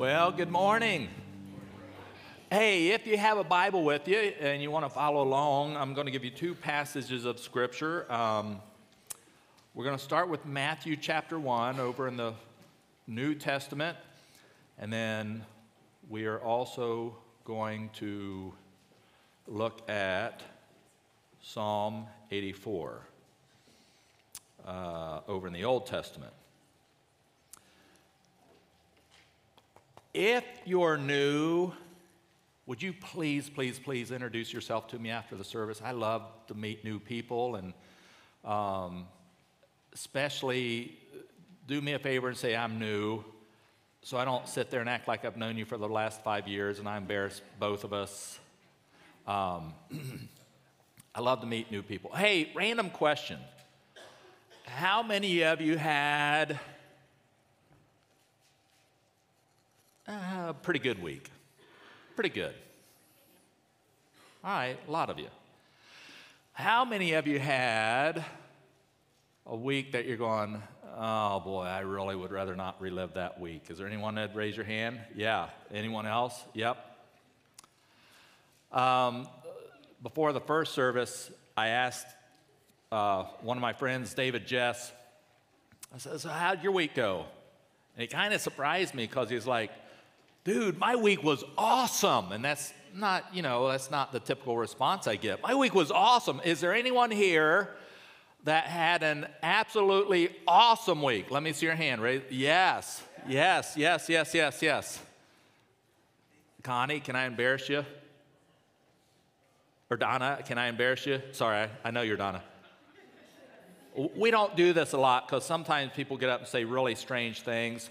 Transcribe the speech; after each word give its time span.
Well, 0.00 0.32
good 0.32 0.50
morning. 0.50 1.10
Hey, 2.50 2.88
if 2.88 3.06
you 3.06 3.18
have 3.18 3.36
a 3.36 3.44
Bible 3.44 3.84
with 3.84 4.08
you 4.08 4.16
and 4.16 4.62
you 4.62 4.70
want 4.70 4.86
to 4.86 4.88
follow 4.88 5.22
along, 5.22 5.76
I'm 5.76 5.92
going 5.92 6.06
to 6.06 6.10
give 6.10 6.24
you 6.24 6.30
two 6.30 6.54
passages 6.54 7.26
of 7.26 7.38
Scripture. 7.38 8.10
Um, 8.10 8.62
we're 9.74 9.84
going 9.84 9.98
to 9.98 10.02
start 10.02 10.30
with 10.30 10.46
Matthew 10.46 10.96
chapter 10.96 11.38
1 11.38 11.78
over 11.78 12.08
in 12.08 12.16
the 12.16 12.32
New 13.06 13.34
Testament, 13.34 13.98
and 14.78 14.90
then 14.90 15.44
we 16.08 16.24
are 16.24 16.38
also 16.38 17.14
going 17.44 17.90
to 17.96 18.54
look 19.46 19.86
at 19.86 20.40
Psalm 21.42 22.06
84 22.30 23.02
uh, 24.66 25.20
over 25.28 25.46
in 25.46 25.52
the 25.52 25.64
Old 25.64 25.84
Testament. 25.86 26.32
If 30.12 30.44
you're 30.64 30.96
new, 30.96 31.70
would 32.66 32.82
you 32.82 32.92
please, 32.92 33.48
please, 33.48 33.78
please 33.78 34.10
introduce 34.10 34.52
yourself 34.52 34.88
to 34.88 34.98
me 34.98 35.10
after 35.10 35.36
the 35.36 35.44
service? 35.44 35.80
I 35.84 35.92
love 35.92 36.22
to 36.48 36.54
meet 36.54 36.84
new 36.84 36.98
people 36.98 37.54
and 37.54 37.72
um, 38.44 39.06
especially 39.92 40.98
do 41.68 41.80
me 41.80 41.92
a 41.92 41.98
favor 42.00 42.26
and 42.26 42.36
say, 42.36 42.56
I'm 42.56 42.80
new, 42.80 43.22
so 44.02 44.16
I 44.16 44.24
don't 44.24 44.48
sit 44.48 44.68
there 44.68 44.80
and 44.80 44.88
act 44.88 45.06
like 45.06 45.24
I've 45.24 45.36
known 45.36 45.56
you 45.56 45.64
for 45.64 45.78
the 45.78 45.88
last 45.88 46.24
five 46.24 46.48
years 46.48 46.80
and 46.80 46.88
I 46.88 46.96
embarrass 46.96 47.40
both 47.60 47.84
of 47.84 47.92
us. 47.92 48.40
Um, 49.28 49.74
I 51.14 51.20
love 51.20 51.40
to 51.42 51.46
meet 51.46 51.70
new 51.70 51.84
people. 51.84 52.10
Hey, 52.12 52.50
random 52.56 52.90
question. 52.90 53.38
How 54.66 55.04
many 55.04 55.44
of 55.44 55.60
you 55.60 55.78
had 55.78 56.58
a 60.10 60.54
pretty 60.54 60.80
good 60.80 61.02
week? 61.02 61.30
Pretty 62.14 62.30
good. 62.30 62.54
All 64.42 64.50
right, 64.50 64.76
a 64.86 64.90
lot 64.90 65.10
of 65.10 65.18
you. 65.18 65.28
How 66.52 66.84
many 66.84 67.12
of 67.12 67.26
you 67.26 67.38
had 67.38 68.24
a 69.46 69.56
week 69.56 69.92
that 69.92 70.06
you're 70.06 70.16
going, 70.16 70.62
oh 70.96 71.40
boy, 71.40 71.62
I 71.62 71.80
really 71.80 72.16
would 72.16 72.32
rather 72.32 72.56
not 72.56 72.80
relive 72.80 73.14
that 73.14 73.40
week? 73.40 73.64
Is 73.68 73.78
there 73.78 73.86
anyone 73.86 74.16
that 74.16 74.34
raise 74.34 74.56
your 74.56 74.66
hand? 74.66 74.98
Yeah. 75.14 75.48
Anyone 75.72 76.06
else? 76.06 76.42
Yep. 76.54 76.76
Um, 78.72 79.28
before 80.02 80.32
the 80.32 80.40
first 80.40 80.74
service, 80.74 81.30
I 81.56 81.68
asked 81.68 82.06
uh, 82.90 83.24
one 83.42 83.56
of 83.56 83.62
my 83.62 83.72
friends, 83.72 84.14
David 84.14 84.46
Jess, 84.46 84.90
I 85.94 85.98
said, 85.98 86.20
So, 86.20 86.28
how'd 86.28 86.62
your 86.62 86.72
week 86.72 86.94
go? 86.94 87.26
And 87.96 88.04
it 88.04 88.10
kind 88.10 88.32
of 88.34 88.40
surprised 88.40 88.94
me 88.94 89.06
because 89.06 89.30
he's 89.30 89.46
like, 89.46 89.70
Dude, 90.44 90.78
my 90.78 90.96
week 90.96 91.22
was 91.22 91.44
awesome. 91.58 92.32
And 92.32 92.44
that's 92.44 92.72
not, 92.94 93.34
you 93.34 93.42
know, 93.42 93.68
that's 93.68 93.90
not 93.90 94.12
the 94.12 94.20
typical 94.20 94.56
response 94.56 95.06
I 95.06 95.16
get. 95.16 95.42
My 95.42 95.54
week 95.54 95.74
was 95.74 95.90
awesome. 95.90 96.40
Is 96.44 96.60
there 96.60 96.74
anyone 96.74 97.10
here 97.10 97.76
that 98.44 98.64
had 98.64 99.02
an 99.02 99.26
absolutely 99.42 100.34
awesome 100.48 101.02
week? 101.02 101.30
Let 101.30 101.42
me 101.42 101.52
see 101.52 101.66
your 101.66 101.74
hand. 101.74 102.02
Right? 102.02 102.24
Yes, 102.30 103.02
yes, 103.28 103.74
yes, 103.76 104.08
yes, 104.08 104.34
yes, 104.34 104.62
yes. 104.62 104.98
Connie, 106.62 107.00
can 107.00 107.16
I 107.16 107.26
embarrass 107.26 107.68
you? 107.68 107.84
Or 109.90 109.96
Donna, 109.96 110.38
can 110.46 110.56
I 110.56 110.68
embarrass 110.68 111.04
you? 111.04 111.20
Sorry, 111.32 111.68
I 111.84 111.90
know 111.90 112.02
you're 112.02 112.16
Donna. 112.16 112.42
We 114.14 114.30
don't 114.30 114.56
do 114.56 114.72
this 114.72 114.92
a 114.92 114.98
lot 114.98 115.26
because 115.26 115.44
sometimes 115.44 115.92
people 115.96 116.16
get 116.16 116.28
up 116.28 116.40
and 116.40 116.48
say 116.48 116.64
really 116.64 116.94
strange 116.94 117.42
things. 117.42 117.90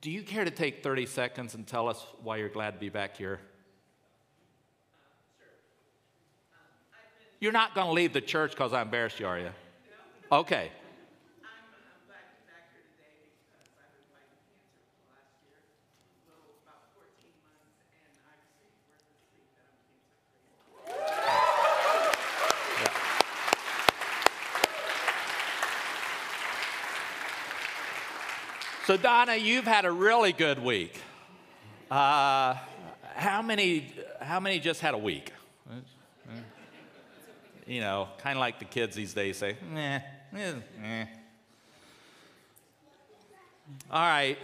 Do 0.00 0.10
you 0.10 0.22
care 0.22 0.44
to 0.44 0.50
take 0.50 0.82
30 0.82 1.06
seconds 1.06 1.54
and 1.54 1.66
tell 1.66 1.88
us 1.88 2.04
why 2.22 2.38
you're 2.38 2.48
glad 2.48 2.72
to 2.72 2.78
be 2.78 2.88
back 2.88 3.16
here? 3.16 3.40
You're 7.38 7.52
not 7.52 7.74
going 7.74 7.86
to 7.86 7.92
leave 7.92 8.12
the 8.12 8.20
church 8.20 8.52
because 8.52 8.72
I 8.72 8.82
embarrassed 8.82 9.20
you, 9.20 9.26
are 9.26 9.38
you? 9.38 9.50
Okay. 10.30 10.70
So, 28.90 28.96
Donna, 28.96 29.36
you've 29.36 29.68
had 29.68 29.84
a 29.84 29.92
really 29.92 30.32
good 30.32 30.58
week. 30.58 31.00
Uh, 31.88 32.56
how 33.14 33.40
many? 33.40 33.94
How 34.20 34.40
many 34.40 34.58
just 34.58 34.80
had 34.80 34.94
a 34.94 34.98
week? 34.98 35.32
You 37.68 37.82
know, 37.82 38.08
kind 38.18 38.36
of 38.36 38.40
like 38.40 38.58
the 38.58 38.64
kids 38.64 38.96
these 38.96 39.14
days 39.14 39.36
say, 39.36 39.56
eh, 39.76 40.00
eh. 40.36 41.04
All 43.92 44.00
right, 44.00 44.36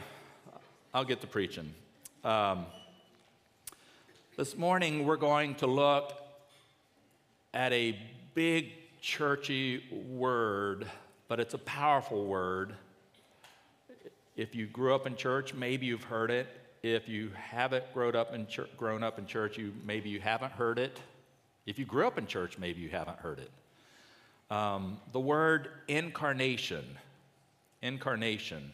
I'll 0.95 1.05
get 1.05 1.21
to 1.23 1.27
preaching. 1.27 1.75
Um, 2.23 2.67
this 4.37 4.57
morning, 4.57 5.07
we're 5.07 5.17
going 5.17 5.57
to 5.57 5.67
look 5.67 6.13
at 7.53 7.73
a 7.73 7.99
big, 8.35 8.75
churchy 9.01 9.83
word, 9.91 10.87
but 11.27 11.41
it's 11.41 11.55
a 11.55 11.59
powerful 11.59 12.25
word 12.27 12.77
if 14.37 14.55
you 14.55 14.67
grew 14.67 14.95
up 14.95 15.07
in 15.07 15.17
church, 15.17 15.55
maybe 15.55 15.87
you've 15.87 16.05
heard 16.05 16.31
it. 16.31 16.47
If 16.83 17.09
you 17.09 17.31
haven't 17.35 17.85
grown 17.95 18.15
up 18.15 18.35
in 18.35 18.47
church, 18.47 18.69
grown 18.77 19.03
up 19.03 19.19
in 19.19 19.27
church, 19.27 19.57
you 19.57 19.73
maybe 19.85 20.11
you 20.11 20.21
haven't 20.21 20.53
heard 20.53 20.79
it. 20.79 21.01
If 21.65 21.79
you 21.79 21.85
grew 21.85 22.07
up 22.07 22.19
in 22.19 22.27
church, 22.27 22.59
maybe 22.59 22.81
you 22.81 22.91
haven't 22.91 23.19
heard 23.19 23.41
it. 23.41 23.51
Um, 24.55 24.99
the 25.13 25.21
word 25.21 25.69
incarnation. 25.89 26.85
Incarnation. 27.83 28.71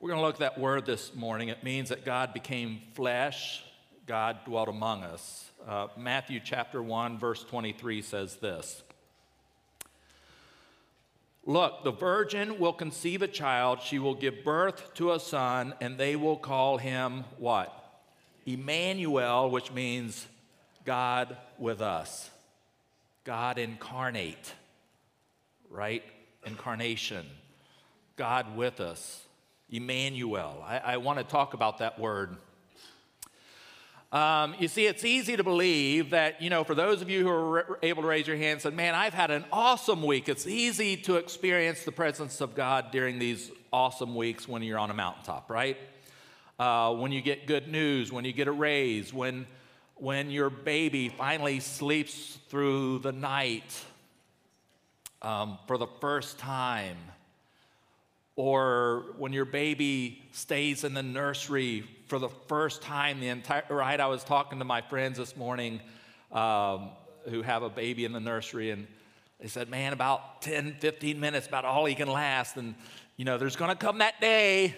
We're 0.00 0.10
going 0.10 0.20
to 0.20 0.26
look 0.26 0.36
at 0.36 0.40
that 0.40 0.58
word 0.58 0.86
this 0.86 1.14
morning. 1.14 1.48
It 1.48 1.62
means 1.62 1.90
that 1.90 2.04
God 2.04 2.32
became 2.32 2.80
flesh, 2.94 3.62
God 4.06 4.38
dwelt 4.44 4.68
among 4.68 5.04
us. 5.04 5.50
Uh, 5.66 5.88
Matthew 5.96 6.40
chapter 6.42 6.82
1, 6.82 7.18
verse 7.18 7.44
23 7.44 8.02
says 8.02 8.36
this 8.36 8.82
Look, 11.48 11.84
the 11.84 11.92
virgin 11.92 12.58
will 12.58 12.72
conceive 12.72 13.22
a 13.22 13.28
child, 13.28 13.80
she 13.80 14.00
will 14.00 14.16
give 14.16 14.42
birth 14.44 14.92
to 14.94 15.12
a 15.12 15.20
son, 15.20 15.74
and 15.80 15.96
they 15.96 16.16
will 16.16 16.36
call 16.36 16.76
him 16.76 17.22
what? 17.38 17.72
Emmanuel, 18.44 19.48
which 19.50 19.72
means 19.72 20.26
God 20.84 21.36
with 21.56 21.80
us. 21.80 22.30
God 23.22 23.58
incarnate, 23.58 24.52
right? 25.70 26.02
Incarnation. 26.44 27.26
God 28.16 28.56
with 28.56 28.80
us. 28.80 29.22
Emmanuel. 29.70 30.64
I, 30.66 30.78
I 30.78 30.96
want 30.96 31.18
to 31.18 31.24
talk 31.24 31.54
about 31.54 31.78
that 31.78 31.98
word 31.98 32.36
um, 34.16 34.54
you 34.58 34.66
see, 34.66 34.86
it's 34.86 35.04
easy 35.04 35.36
to 35.36 35.44
believe 35.44 36.08
that, 36.10 36.40
you 36.40 36.48
know, 36.48 36.64
for 36.64 36.74
those 36.74 37.02
of 37.02 37.10
you 37.10 37.22
who 37.22 37.28
are 37.28 37.78
able 37.82 38.00
to 38.00 38.08
raise 38.08 38.26
your 38.26 38.38
hand 38.38 38.52
and 38.52 38.62
said, 38.62 38.72
man, 38.72 38.94
I've 38.94 39.12
had 39.12 39.30
an 39.30 39.44
awesome 39.52 40.02
week. 40.02 40.30
It's 40.30 40.46
easy 40.46 40.96
to 41.02 41.16
experience 41.16 41.84
the 41.84 41.92
presence 41.92 42.40
of 42.40 42.54
God 42.54 42.92
during 42.92 43.18
these 43.18 43.50
awesome 43.70 44.14
weeks 44.14 44.48
when 44.48 44.62
you're 44.62 44.78
on 44.78 44.90
a 44.90 44.94
mountaintop, 44.94 45.50
right? 45.50 45.76
Uh, 46.58 46.94
when 46.94 47.12
you 47.12 47.20
get 47.20 47.46
good 47.46 47.68
news, 47.68 48.10
when 48.10 48.24
you 48.24 48.32
get 48.32 48.48
a 48.48 48.52
raise, 48.52 49.12
when, 49.12 49.46
when 49.96 50.30
your 50.30 50.48
baby 50.48 51.10
finally 51.10 51.60
sleeps 51.60 52.38
through 52.48 53.00
the 53.00 53.12
night 53.12 53.84
um, 55.20 55.58
for 55.66 55.76
the 55.76 55.88
first 56.00 56.38
time, 56.38 56.96
or 58.34 59.04
when 59.18 59.34
your 59.34 59.44
baby 59.44 60.22
stays 60.32 60.84
in 60.84 60.94
the 60.94 61.02
nursery 61.02 61.84
for 62.06 62.18
the 62.18 62.28
first 62.28 62.82
time 62.82 63.20
the 63.20 63.28
entire 63.28 63.64
right 63.70 64.00
i 64.00 64.06
was 64.06 64.24
talking 64.24 64.58
to 64.58 64.64
my 64.64 64.80
friends 64.80 65.18
this 65.18 65.36
morning 65.36 65.80
um, 66.32 66.90
who 67.28 67.42
have 67.42 67.62
a 67.62 67.70
baby 67.70 68.04
in 68.04 68.12
the 68.12 68.20
nursery 68.20 68.70
and 68.70 68.86
they 69.40 69.48
said 69.48 69.68
man 69.68 69.92
about 69.92 70.42
10 70.42 70.76
15 70.80 71.20
minutes 71.20 71.46
about 71.46 71.64
all 71.64 71.84
he 71.84 71.94
can 71.94 72.08
last. 72.08 72.56
And 72.56 72.74
you 73.16 73.24
know 73.24 73.38
there's 73.38 73.56
going 73.56 73.70
to 73.70 73.76
come 73.76 73.98
that 73.98 74.20
day 74.20 74.74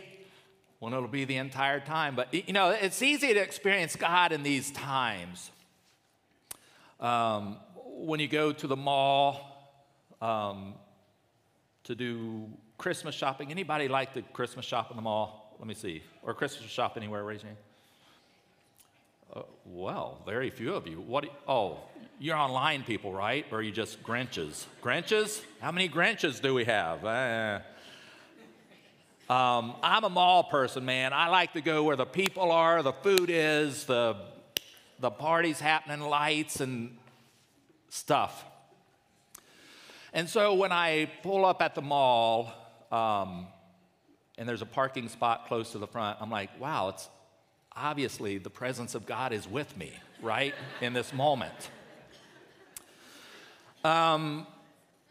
when 0.80 0.92
it'll 0.92 1.08
be 1.08 1.24
the 1.24 1.36
entire 1.36 1.80
time. 1.80 2.16
But 2.16 2.32
you 2.32 2.52
know 2.52 2.70
it's 2.70 3.02
easy 3.02 3.34
to 3.34 3.40
experience 3.40 3.96
god 3.96 4.32
in 4.32 4.42
these 4.42 4.70
times. 4.72 5.50
Um, 7.00 7.58
when 7.84 8.20
you 8.20 8.28
go 8.28 8.52
to 8.52 8.66
the 8.66 8.76
mall 8.76 9.40
um, 10.20 10.74
to 11.84 11.94
do 11.94 12.48
christmas 12.76 13.14
shopping 13.14 13.50
anybody 13.50 13.88
like 13.88 14.14
to 14.14 14.22
christmas 14.22 14.64
shop 14.64 14.90
in 14.90 14.96
the 14.96 15.02
mall 15.02 15.37
let 15.58 15.66
me 15.66 15.74
see. 15.74 16.02
Or 16.22 16.34
Christmas 16.34 16.70
shop 16.70 16.94
anywhere, 16.96 17.24
raise 17.24 17.42
your 17.42 17.48
hand. 17.48 17.58
Uh, 19.34 19.42
well, 19.66 20.22
very 20.24 20.50
few 20.50 20.74
of 20.74 20.86
you. 20.86 21.00
What? 21.00 21.24
You, 21.24 21.30
oh, 21.46 21.78
you're 22.18 22.36
online 22.36 22.82
people, 22.82 23.12
right? 23.12 23.44
Or 23.50 23.58
are 23.58 23.62
you 23.62 23.72
just 23.72 24.02
Grinches? 24.02 24.66
Grinches? 24.82 25.42
How 25.60 25.70
many 25.70 25.88
Grinches 25.88 26.40
do 26.40 26.54
we 26.54 26.64
have? 26.64 27.04
Uh, 27.04 27.60
Um, 29.28 29.74
I'm 29.82 30.04
a 30.04 30.08
mall 30.08 30.44
person, 30.44 30.86
man. 30.86 31.12
I 31.12 31.28
like 31.28 31.52
to 31.52 31.60
go 31.60 31.82
where 31.82 31.96
the 31.96 32.06
people 32.06 32.50
are, 32.50 32.82
the 32.82 32.94
food 32.94 33.28
is, 33.28 33.84
the, 33.84 34.16
the 35.00 35.10
party's 35.10 35.60
happening, 35.60 36.00
lights 36.00 36.60
and 36.62 36.96
stuff. 37.90 38.42
And 40.14 40.30
so 40.30 40.54
when 40.54 40.72
I 40.72 41.10
pull 41.22 41.44
up 41.44 41.60
at 41.60 41.74
the 41.74 41.82
mall 41.82 42.54
um, 42.90 43.48
and 44.38 44.48
there's 44.48 44.62
a 44.62 44.66
parking 44.66 45.08
spot 45.08 45.48
close 45.48 45.72
to 45.72 45.78
the 45.78 45.88
front, 45.88 46.16
I'm 46.20 46.30
like, 46.30 46.58
wow, 46.60 46.88
it's 46.90 47.08
obviously 47.76 48.38
the 48.38 48.50
presence 48.50 48.94
of 48.94 49.04
God 49.04 49.32
is 49.32 49.48
with 49.48 49.76
me, 49.76 49.92
right, 50.22 50.54
in 50.80 50.92
this 50.92 51.12
moment. 51.12 51.70
Um, 53.84 54.46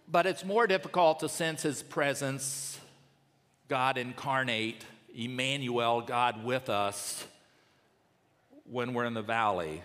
but 0.08 0.26
it's 0.26 0.46
more 0.46 0.66
difficult 0.66 1.20
to 1.20 1.30
sense 1.30 1.62
his 1.62 1.84
presence 1.84 2.80
God 3.68 3.98
incarnate, 3.98 4.86
Emmanuel, 5.14 6.00
God 6.02 6.46
with 6.46 6.70
us, 6.70 7.26
when 8.64 8.94
we're 8.94 9.04
in 9.04 9.14
the 9.14 9.22
valley, 9.22 9.84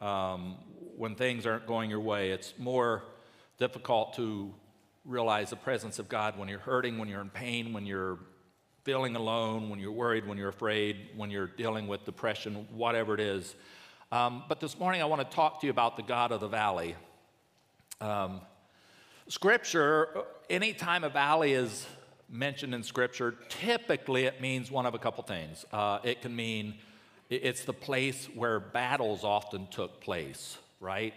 um, 0.00 0.56
when 0.96 1.14
things 1.14 1.46
aren't 1.46 1.68
going 1.68 1.88
your 1.88 2.00
way. 2.00 2.32
It's 2.32 2.52
more 2.58 3.04
difficult 3.58 4.14
to 4.14 4.52
realize 5.04 5.50
the 5.50 5.56
presence 5.56 6.00
of 6.00 6.08
God 6.08 6.36
when 6.36 6.48
you're 6.48 6.58
hurting, 6.58 6.98
when 6.98 7.08
you're 7.08 7.20
in 7.20 7.30
pain, 7.30 7.72
when 7.72 7.86
you're 7.86 8.18
feeling 8.84 9.16
alone, 9.16 9.68
when 9.68 9.78
you're 9.78 9.92
worried, 9.92 10.26
when 10.26 10.38
you're 10.38 10.48
afraid, 10.48 11.08
when 11.16 11.30
you're 11.30 11.46
dealing 11.46 11.86
with 11.86 12.04
depression, 12.04 12.66
whatever 12.72 13.14
it 13.14 13.20
is. 13.20 13.54
Um, 14.12 14.44
but 14.48 14.60
this 14.60 14.78
morning 14.78 15.02
I 15.02 15.04
want 15.04 15.28
to 15.28 15.36
talk 15.36 15.60
to 15.60 15.66
you 15.66 15.70
about 15.70 15.96
the 15.96 16.02
God 16.02 16.32
of 16.32 16.40
the 16.40 16.48
valley. 16.48 16.96
Um, 18.00 18.40
scripture, 19.28 20.24
anytime 20.48 21.04
a 21.04 21.08
valley 21.08 21.52
is 21.52 21.86
mentioned 22.30 22.74
in 22.74 22.82
Scripture, 22.82 23.34
typically 23.48 24.24
it 24.24 24.40
means 24.40 24.70
one 24.70 24.86
of 24.86 24.94
a 24.94 24.98
couple 24.98 25.22
things. 25.24 25.64
Uh, 25.72 25.98
it 26.04 26.22
can 26.22 26.34
mean 26.34 26.74
it's 27.28 27.64
the 27.64 27.72
place 27.72 28.28
where 28.34 28.60
battles 28.60 29.24
often 29.24 29.66
took 29.68 30.00
place, 30.00 30.58
right? 30.80 31.14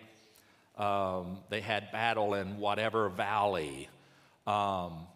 Um, 0.77 1.39
they 1.49 1.61
had 1.61 1.91
battle 1.91 2.33
in 2.33 2.57
whatever 2.57 3.09
valley. 3.09 3.89
Um, 4.45 5.07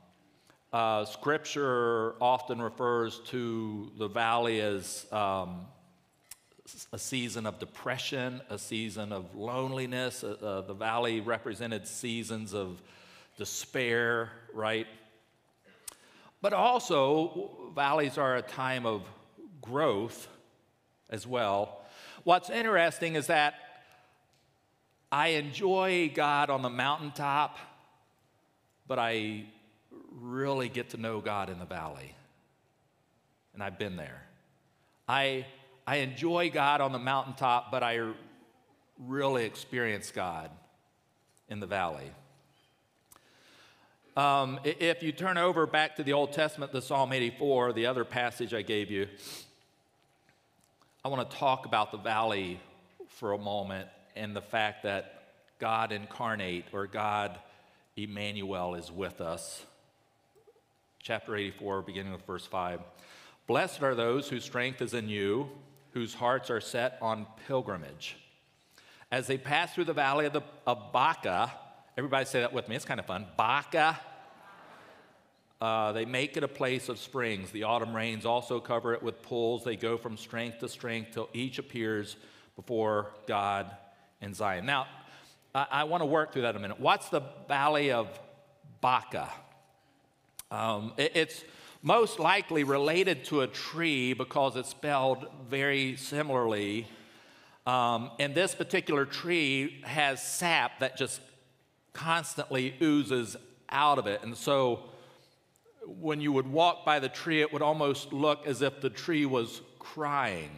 uh, 0.73 1.05
scripture 1.05 2.15
often 2.21 2.61
refers 2.61 3.19
to 3.19 3.91
the 3.97 4.07
valley 4.07 4.59
as 4.59 5.05
um, 5.13 5.61
a 6.91 6.97
season 6.97 7.45
of 7.45 7.57
depression, 7.59 8.41
a 8.49 8.57
season 8.57 9.13
of 9.13 9.33
loneliness. 9.33 10.23
Uh, 10.23 10.35
uh, 10.41 10.61
the 10.61 10.73
valley 10.73 11.21
represented 11.21 11.87
seasons 11.87 12.53
of 12.53 12.81
despair, 13.37 14.31
right? 14.53 14.87
But 16.41 16.53
also, 16.53 17.71
valleys 17.73 18.17
are 18.17 18.35
a 18.35 18.41
time 18.41 18.85
of 18.85 19.03
growth 19.61 20.27
as 21.09 21.25
well. 21.25 21.85
What's 22.25 22.49
interesting 22.49 23.15
is 23.15 23.27
that 23.27 23.55
I 25.11 25.29
enjoy 25.29 26.11
God 26.13 26.49
on 26.49 26.61
the 26.61 26.69
mountaintop, 26.69 27.57
but 28.85 28.99
I 28.99 29.45
really 30.19 30.69
get 30.69 30.91
to 30.91 30.97
know 30.97 31.21
God 31.21 31.49
in 31.49 31.59
the 31.59 31.65
valley. 31.65 32.15
And 33.53 33.63
I've 33.63 33.79
been 33.79 33.95
there. 33.95 34.23
I, 35.07 35.45
I 35.85 35.97
enjoy 35.97 36.49
God 36.49 36.81
on 36.81 36.91
the 36.91 36.99
mountaintop, 36.99 37.71
but 37.71 37.83
I 37.83 38.11
really 38.99 39.45
experience 39.45 40.11
God 40.11 40.49
in 41.49 41.59
the 41.59 41.67
valley. 41.67 42.11
Um, 44.15 44.59
if 44.63 45.03
you 45.03 45.11
turn 45.11 45.37
over 45.37 45.67
back 45.67 45.95
to 45.97 46.03
the 46.03 46.13
Old 46.13 46.33
Testament, 46.33 46.71
the 46.71 46.81
Psalm 46.81 47.13
84, 47.13 47.73
the 47.73 47.85
other 47.85 48.03
passage 48.03 48.53
I 48.53 48.63
gave 48.63 48.89
you, 48.89 49.07
I 51.05 51.09
want 51.09 51.29
to 51.29 51.37
talk 51.37 51.65
about 51.65 51.91
the 51.91 51.99
valley 51.99 52.59
for 53.07 53.33
a 53.33 53.37
moment 53.37 53.87
and 54.15 54.35
the 54.35 54.41
fact 54.41 54.83
that 54.83 55.23
God 55.59 55.91
incarnate 55.91 56.65
or 56.73 56.87
God 56.87 57.37
Emmanuel 57.95 58.75
is 58.75 58.91
with 58.91 59.21
us. 59.21 59.63
Chapter 61.07 61.37
84, 61.37 61.83
beginning 61.83 62.11
with 62.11 62.25
verse 62.25 62.45
5. 62.45 62.81
Blessed 63.47 63.81
are 63.81 63.95
those 63.95 64.27
whose 64.27 64.43
strength 64.43 64.81
is 64.81 64.93
in 64.93 65.07
you, 65.07 65.49
whose 65.91 66.13
hearts 66.13 66.49
are 66.49 66.59
set 66.59 66.97
on 67.01 67.25
pilgrimage. 67.47 68.17
As 69.09 69.25
they 69.25 69.37
pass 69.37 69.73
through 69.73 69.85
the 69.85 69.93
valley 69.93 70.25
of, 70.25 70.33
the, 70.33 70.41
of 70.65 70.91
Baca, 70.91 71.53
Everybody 71.97 72.25
say 72.25 72.41
that 72.41 72.51
with 72.51 72.67
me. 72.67 72.75
It's 72.75 72.83
kind 72.83 72.99
of 72.99 73.05
fun. 73.05 73.25
Baca. 73.37 73.97
Uh, 75.61 75.93
they 75.93 76.03
make 76.03 76.35
it 76.35 76.43
a 76.43 76.47
place 76.47 76.89
of 76.89 76.99
springs. 76.99 77.49
The 77.51 77.63
autumn 77.63 77.95
rains 77.95 78.23
also 78.23 78.59
cover 78.59 78.93
it 78.93 79.01
with 79.01 79.23
pools. 79.23 79.63
They 79.63 79.77
go 79.77 79.97
from 79.97 80.17
strength 80.17 80.59
to 80.59 80.67
strength 80.69 81.13
till 81.13 81.29
each 81.33 81.57
appears 81.57 82.17
before 82.55 83.13
God 83.27 83.71
in 84.21 84.35
Zion. 84.35 84.65
Now, 84.67 84.85
I, 85.55 85.67
I 85.71 85.83
want 85.85 86.01
to 86.01 86.05
work 86.05 86.33
through 86.33 86.43
that 86.43 86.55
a 86.57 86.59
minute. 86.59 86.79
What's 86.79 87.09
the 87.09 87.21
Valley 87.47 87.91
of 87.91 88.07
Baca? 88.81 89.31
Um, 90.51 90.93
it, 90.97 91.11
it's 91.15 91.43
most 91.81 92.19
likely 92.19 92.63
related 92.63 93.25
to 93.25 93.41
a 93.41 93.47
tree 93.47 94.13
because 94.13 94.55
it's 94.55 94.69
spelled 94.69 95.27
very 95.49 95.95
similarly. 95.95 96.87
Um, 97.65 98.11
and 98.19 98.33
this 98.33 98.55
particular 98.55 99.05
tree 99.05 99.81
has 99.83 100.21
sap 100.21 100.79
that 100.79 100.97
just 100.97 101.21
constantly 101.93 102.75
oozes 102.81 103.35
out 103.69 103.99
of 103.99 104.07
it. 104.07 104.23
And 104.23 104.35
so 104.35 104.83
when 105.85 106.21
you 106.21 106.31
would 106.31 106.47
walk 106.47 106.85
by 106.85 106.99
the 106.99 107.09
tree, 107.09 107.41
it 107.41 107.51
would 107.51 107.61
almost 107.61 108.13
look 108.13 108.45
as 108.47 108.61
if 108.61 108.81
the 108.81 108.89
tree 108.89 109.25
was 109.25 109.61
crying. 109.79 110.51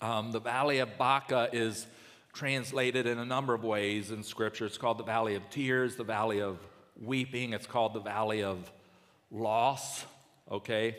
Um, 0.00 0.32
the 0.32 0.40
Valley 0.40 0.78
of 0.78 0.98
Baca 0.98 1.48
is 1.52 1.86
translated 2.32 3.06
in 3.06 3.18
a 3.18 3.24
number 3.24 3.54
of 3.54 3.64
ways 3.64 4.10
in 4.10 4.22
Scripture. 4.22 4.66
It's 4.66 4.76
called 4.76 4.98
the 4.98 5.04
Valley 5.04 5.34
of 5.34 5.48
Tears, 5.50 5.96
the 5.96 6.04
Valley 6.04 6.40
of 6.40 6.58
Weeping, 7.00 7.52
it's 7.52 7.66
called 7.66 7.94
the 7.94 8.00
Valley 8.00 8.42
of 8.42 8.70
Loss, 9.30 10.04
okay? 10.50 10.96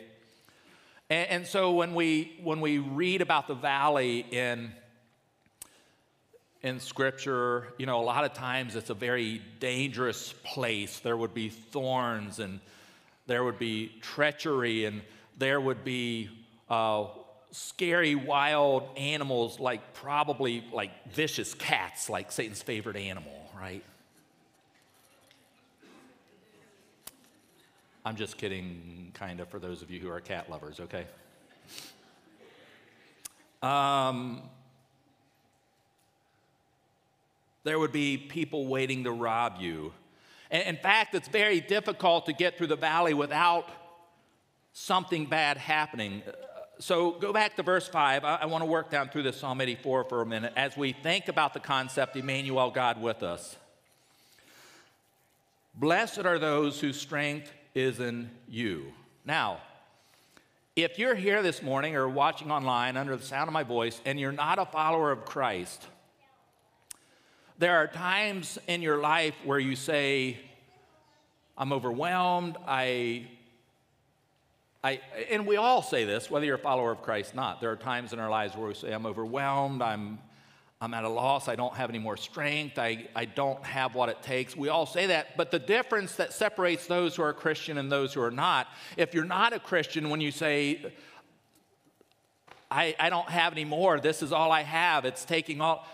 And, 1.08 1.28
and 1.28 1.46
so 1.46 1.72
when 1.72 1.94
we, 1.94 2.38
when 2.42 2.60
we 2.60 2.78
read 2.78 3.22
about 3.22 3.48
the 3.48 3.54
valley 3.54 4.26
in 4.30 4.72
in 6.62 6.80
Scripture, 6.80 7.68
you 7.78 7.86
know, 7.86 8.00
a 8.00 8.02
lot 8.02 8.24
of 8.24 8.32
times 8.32 8.74
it's 8.74 8.90
a 8.90 8.94
very 8.94 9.40
dangerous 9.60 10.34
place. 10.42 10.98
There 10.98 11.16
would 11.16 11.32
be 11.32 11.48
thorns 11.48 12.40
and 12.40 12.58
there 13.28 13.44
would 13.44 13.58
be 13.58 13.92
treachery 14.00 14.84
and 14.84 15.02
there 15.38 15.60
would 15.60 15.84
be 15.84 16.28
uh, 16.68 17.04
scary 17.52 18.16
wild 18.16 18.88
animals 18.96 19.60
like 19.60 19.94
probably 19.94 20.64
like 20.72 21.12
vicious 21.12 21.54
cats, 21.54 22.10
like 22.10 22.32
Satan's 22.32 22.62
favorite 22.62 22.96
animal, 22.96 23.48
right? 23.56 23.84
I'm 28.06 28.14
just 28.14 28.38
kidding, 28.38 29.10
kind 29.14 29.40
of, 29.40 29.48
for 29.48 29.58
those 29.58 29.82
of 29.82 29.90
you 29.90 29.98
who 29.98 30.08
are 30.08 30.20
cat 30.20 30.48
lovers, 30.48 30.78
okay? 30.78 31.06
Um, 33.64 34.42
there 37.64 37.80
would 37.80 37.90
be 37.90 38.16
people 38.16 38.68
waiting 38.68 39.02
to 39.02 39.10
rob 39.10 39.56
you. 39.58 39.92
in 40.52 40.76
fact, 40.76 41.16
it's 41.16 41.26
very 41.26 41.58
difficult 41.58 42.26
to 42.26 42.32
get 42.32 42.56
through 42.56 42.68
the 42.68 42.76
valley 42.76 43.12
without 43.12 43.68
something 44.72 45.26
bad 45.26 45.56
happening. 45.56 46.22
So 46.78 47.10
go 47.10 47.32
back 47.32 47.56
to 47.56 47.64
verse 47.64 47.88
5. 47.88 48.24
I, 48.24 48.36
I 48.36 48.46
want 48.46 48.62
to 48.62 48.66
work 48.66 48.88
down 48.88 49.08
through 49.08 49.24
this 49.24 49.36
Psalm 49.36 49.60
84 49.60 50.04
for 50.04 50.22
a 50.22 50.26
minute 50.26 50.52
as 50.54 50.76
we 50.76 50.92
think 50.92 51.26
about 51.26 51.54
the 51.54 51.60
concept 51.60 52.14
Emmanuel, 52.14 52.70
God 52.70 53.02
with 53.02 53.24
us. 53.24 53.56
Blessed 55.74 56.20
are 56.20 56.38
those 56.38 56.78
whose 56.80 57.00
strength 57.00 57.50
is 57.76 58.00
in 58.00 58.30
you. 58.48 58.90
Now, 59.26 59.58
if 60.74 60.98
you're 60.98 61.14
here 61.14 61.42
this 61.42 61.62
morning 61.62 61.94
or 61.94 62.08
watching 62.08 62.50
online 62.50 62.96
under 62.96 63.14
the 63.14 63.22
sound 63.22 63.48
of 63.48 63.52
my 63.52 63.64
voice 63.64 64.00
and 64.06 64.18
you're 64.18 64.32
not 64.32 64.58
a 64.58 64.64
follower 64.64 65.12
of 65.12 65.26
Christ, 65.26 65.86
there 67.58 67.76
are 67.76 67.86
times 67.86 68.58
in 68.66 68.80
your 68.80 68.96
life 68.96 69.34
where 69.44 69.58
you 69.58 69.76
say, 69.76 70.38
I'm 71.58 71.70
overwhelmed, 71.70 72.56
I, 72.66 73.26
I, 74.82 75.00
and 75.30 75.46
we 75.46 75.56
all 75.56 75.82
say 75.82 76.06
this, 76.06 76.30
whether 76.30 76.46
you're 76.46 76.56
a 76.56 76.58
follower 76.58 76.92
of 76.92 77.02
Christ 77.02 77.34
or 77.34 77.36
not. 77.36 77.60
There 77.60 77.70
are 77.70 77.76
times 77.76 78.14
in 78.14 78.18
our 78.18 78.30
lives 78.30 78.56
where 78.56 78.68
we 78.68 78.74
say, 78.74 78.90
I'm 78.90 79.04
overwhelmed, 79.04 79.82
I'm, 79.82 80.18
I'm 80.80 80.92
at 80.92 81.04
a 81.04 81.08
loss, 81.08 81.48
I 81.48 81.56
don't 81.56 81.74
have 81.74 81.88
any 81.88 81.98
more 81.98 82.18
strength, 82.18 82.78
I, 82.78 83.08
I 83.16 83.24
don't 83.24 83.64
have 83.64 83.94
what 83.94 84.10
it 84.10 84.22
takes. 84.22 84.54
We 84.54 84.68
all 84.68 84.84
say 84.84 85.06
that, 85.06 85.36
but 85.36 85.50
the 85.50 85.58
difference 85.58 86.16
that 86.16 86.34
separates 86.34 86.86
those 86.86 87.16
who 87.16 87.22
are 87.22 87.32
Christian 87.32 87.78
and 87.78 87.90
those 87.90 88.12
who 88.12 88.20
are 88.20 88.30
not, 88.30 88.68
if 88.96 89.14
you're 89.14 89.24
not 89.24 89.54
a 89.54 89.58
Christian, 89.58 90.10
when 90.10 90.20
you 90.20 90.30
say, 90.30 90.92
I, 92.70 92.94
I 93.00 93.08
don't 93.08 93.28
have 93.30 93.52
any 93.52 93.64
more, 93.64 93.98
this 94.00 94.22
is 94.22 94.32
all 94.32 94.52
I 94.52 94.62
have, 94.64 95.06
it's 95.06 95.24
taking 95.24 95.62
all, 95.62 95.86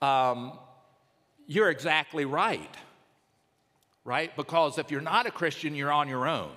um, 0.00 0.52
you're 1.48 1.70
exactly 1.70 2.24
right. 2.24 2.76
Right? 4.04 4.34
Because 4.34 4.78
if 4.78 4.90
you're 4.90 5.02
not 5.02 5.26
a 5.26 5.30
Christian, 5.30 5.74
you're 5.74 5.92
on 5.92 6.08
your 6.08 6.26
own. 6.26 6.52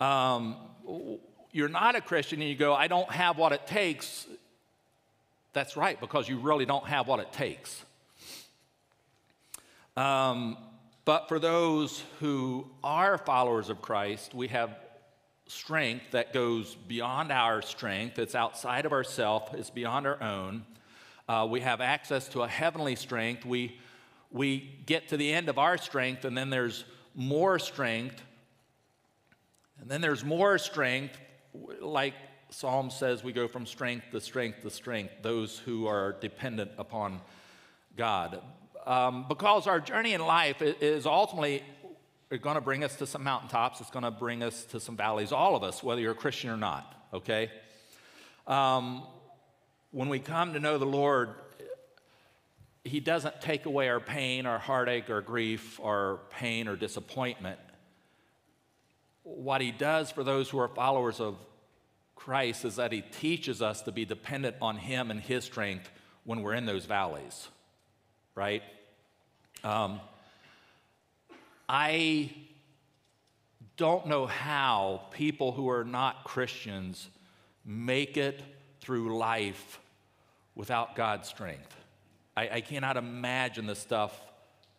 Um, 0.00 0.56
you're 1.50 1.68
not 1.68 1.96
a 1.96 2.00
Christian 2.00 2.40
and 2.40 2.48
you 2.48 2.54
go, 2.54 2.74
I 2.74 2.86
don't 2.86 3.10
have 3.10 3.36
what 3.36 3.52
it 3.52 3.66
takes. 3.66 4.26
That's 5.56 5.74
right, 5.74 5.98
because 5.98 6.28
you 6.28 6.36
really 6.38 6.66
don't 6.66 6.84
have 6.84 7.08
what 7.08 7.18
it 7.18 7.32
takes. 7.32 7.82
Um, 9.96 10.58
but 11.06 11.28
for 11.28 11.38
those 11.38 12.02
who 12.20 12.66
are 12.84 13.16
followers 13.16 13.70
of 13.70 13.80
Christ, 13.80 14.34
we 14.34 14.48
have 14.48 14.76
strength 15.46 16.10
that 16.10 16.34
goes 16.34 16.74
beyond 16.74 17.32
our 17.32 17.62
strength. 17.62 18.18
It's 18.18 18.34
outside 18.34 18.84
of 18.84 18.92
ourself. 18.92 19.54
It's 19.54 19.70
beyond 19.70 20.06
our 20.06 20.22
own. 20.22 20.66
Uh, 21.26 21.48
we 21.48 21.60
have 21.60 21.80
access 21.80 22.28
to 22.28 22.42
a 22.42 22.48
heavenly 22.48 22.94
strength. 22.94 23.46
We, 23.46 23.78
we 24.30 24.58
get 24.84 25.08
to 25.08 25.16
the 25.16 25.32
end 25.32 25.48
of 25.48 25.56
our 25.56 25.78
strength, 25.78 26.26
and 26.26 26.36
then 26.36 26.50
there's 26.50 26.84
more 27.14 27.58
strength. 27.58 28.22
And 29.80 29.90
then 29.90 30.02
there's 30.02 30.22
more 30.22 30.58
strength, 30.58 31.16
like 31.80 32.12
Psalm 32.50 32.90
says, 32.90 33.24
we 33.24 33.32
go 33.32 33.48
from 33.48 33.66
strength 33.66 34.06
to 34.12 34.20
strength 34.20 34.62
to 34.62 34.70
strength, 34.70 35.12
those 35.22 35.58
who 35.58 35.86
are 35.86 36.12
dependent 36.20 36.70
upon 36.78 37.20
God. 37.96 38.40
Um, 38.86 39.26
because 39.28 39.66
our 39.66 39.80
journey 39.80 40.14
in 40.14 40.20
life 40.20 40.62
is 40.62 41.06
ultimately 41.06 41.62
going 42.40 42.54
to 42.54 42.60
bring 42.60 42.84
us 42.84 42.96
to 42.96 43.06
some 43.06 43.24
mountaintops, 43.24 43.80
it's 43.80 43.90
going 43.90 44.04
to 44.04 44.10
bring 44.10 44.42
us 44.42 44.64
to 44.66 44.78
some 44.78 44.96
valleys, 44.96 45.32
all 45.32 45.56
of 45.56 45.62
us, 45.62 45.82
whether 45.82 46.00
you're 46.00 46.12
a 46.12 46.14
Christian 46.14 46.50
or 46.50 46.56
not, 46.56 46.94
okay? 47.12 47.50
Um, 48.46 49.02
when 49.90 50.08
we 50.08 50.20
come 50.20 50.52
to 50.52 50.60
know 50.60 50.78
the 50.78 50.84
Lord, 50.86 51.30
He 52.84 53.00
doesn't 53.00 53.40
take 53.40 53.66
away 53.66 53.88
our 53.88 54.00
pain, 54.00 54.46
our 54.46 54.58
heartache, 54.58 55.10
our 55.10 55.20
grief, 55.20 55.80
our 55.82 56.20
pain, 56.30 56.68
or 56.68 56.76
disappointment. 56.76 57.58
What 59.24 59.60
He 59.60 59.72
does 59.72 60.12
for 60.12 60.22
those 60.22 60.48
who 60.48 60.58
are 60.60 60.68
followers 60.68 61.18
of 61.18 61.36
Christ 62.16 62.64
is 62.64 62.76
that 62.76 62.90
He 62.90 63.02
teaches 63.02 63.62
us 63.62 63.82
to 63.82 63.92
be 63.92 64.04
dependent 64.04 64.56
on 64.60 64.76
Him 64.76 65.12
and 65.12 65.20
His 65.20 65.44
strength 65.44 65.88
when 66.24 66.42
we're 66.42 66.54
in 66.54 66.66
those 66.66 66.86
valleys, 66.86 67.48
right? 68.34 68.62
Um, 69.62 70.00
I 71.68 72.32
don't 73.76 74.06
know 74.06 74.26
how 74.26 75.02
people 75.12 75.52
who 75.52 75.68
are 75.70 75.84
not 75.84 76.24
Christians 76.24 77.08
make 77.64 78.16
it 78.16 78.42
through 78.80 79.16
life 79.16 79.80
without 80.54 80.96
God's 80.96 81.28
strength. 81.28 81.74
I, 82.36 82.48
I, 82.48 82.60
cannot 82.60 82.96
imagine 82.96 83.66
the 83.66 83.74
stuff 83.74 84.18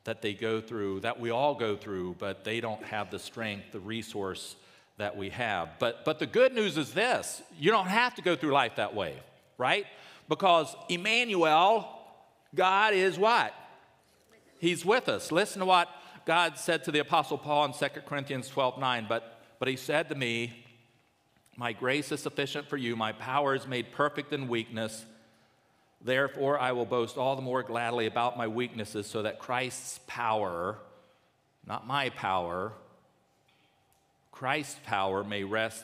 that 0.05 0.21
they 0.21 0.33
go 0.33 0.61
through, 0.61 1.01
that 1.01 1.19
we 1.19 1.29
all 1.29 1.53
go 1.53 1.75
through, 1.75 2.15
but 2.17 2.43
they 2.43 2.61
don't 2.61 2.83
have 2.83 3.11
the 3.11 3.19
strength, 3.19 3.71
the 3.71 3.79
resource 3.79 4.55
that 4.97 5.15
we 5.15 5.29
have. 5.29 5.69
But, 5.79 6.03
but 6.05 6.19
the 6.19 6.25
good 6.25 6.53
news 6.53 6.77
is 6.77 6.93
this 6.93 7.41
you 7.57 7.71
don't 7.71 7.87
have 7.87 8.15
to 8.15 8.21
go 8.21 8.35
through 8.35 8.51
life 8.51 8.75
that 8.77 8.95
way, 8.95 9.15
right? 9.57 9.85
Because 10.27 10.75
Emmanuel, 10.89 11.87
God 12.53 12.93
is 12.93 13.17
what? 13.17 13.53
He's 14.59 14.83
with 14.83 15.07
us. 15.07 15.31
Listen 15.31 15.59
to 15.59 15.65
what 15.65 15.87
God 16.25 16.57
said 16.57 16.83
to 16.85 16.91
the 16.91 16.99
Apostle 16.99 17.37
Paul 17.37 17.65
in 17.65 17.73
2 17.73 18.01
Corinthians 18.01 18.49
12 18.49 18.79
9, 18.79 19.05
but, 19.07 19.39
but 19.59 19.67
he 19.67 19.75
said 19.75 20.09
to 20.09 20.15
me, 20.15 20.65
My 21.55 21.73
grace 21.73 22.11
is 22.11 22.21
sufficient 22.21 22.67
for 22.67 22.77
you, 22.77 22.95
my 22.95 23.11
power 23.11 23.55
is 23.55 23.67
made 23.67 23.91
perfect 23.91 24.33
in 24.33 24.47
weakness. 24.47 25.05
Therefore, 25.99 26.59
I 26.59 26.73
will 26.73 26.85
boast 26.85 27.17
all 27.17 27.35
the 27.35 27.41
more 27.41 27.63
gladly 27.63 28.05
about 28.05 28.37
my 28.37 28.47
weaknesses, 28.47 29.07
so 29.07 29.23
that 29.23 29.39
Christ's 29.39 29.99
power, 30.05 30.77
not 31.65 31.87
my 31.87 32.09
power, 32.09 32.73
Christ's 34.37 34.79
power 34.85 35.23
may 35.23 35.43
rest 35.43 35.83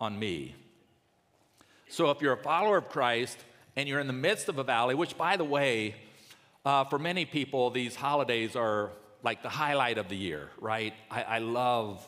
on 0.00 0.16
me. 0.16 0.54
So, 1.88 2.10
if 2.10 2.22
you're 2.22 2.34
a 2.34 2.36
follower 2.36 2.76
of 2.76 2.88
Christ 2.88 3.38
and 3.74 3.88
you're 3.88 3.98
in 3.98 4.06
the 4.06 4.12
midst 4.12 4.48
of 4.48 4.58
a 4.58 4.62
valley, 4.62 4.94
which, 4.94 5.18
by 5.18 5.36
the 5.36 5.42
way, 5.42 5.96
uh, 6.64 6.84
for 6.84 6.96
many 6.96 7.24
people, 7.24 7.70
these 7.70 7.96
holidays 7.96 8.54
are 8.54 8.90
like 9.24 9.42
the 9.42 9.48
highlight 9.48 9.98
of 9.98 10.08
the 10.08 10.16
year, 10.16 10.48
right? 10.60 10.94
I, 11.10 11.22
I 11.22 11.38
love 11.38 12.06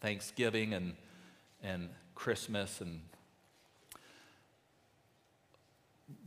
Thanksgiving 0.00 0.72
and, 0.72 0.94
and 1.62 1.90
Christmas 2.14 2.80
and 2.80 3.02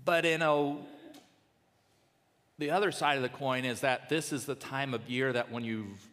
but 0.06 0.24
you 0.24 0.38
know 0.38 0.86
the 2.60 2.70
other 2.70 2.92
side 2.92 3.18
of 3.18 3.24
the 3.24 3.30
coin 3.30 3.66
is 3.66 3.82
that 3.82 4.08
this 4.10 4.32
is 4.32 4.46
the 4.46 4.56
time 4.56 4.94
of 4.94 5.10
year 5.10 5.34
that 5.34 5.52
when 5.52 5.64
you've 5.64 6.08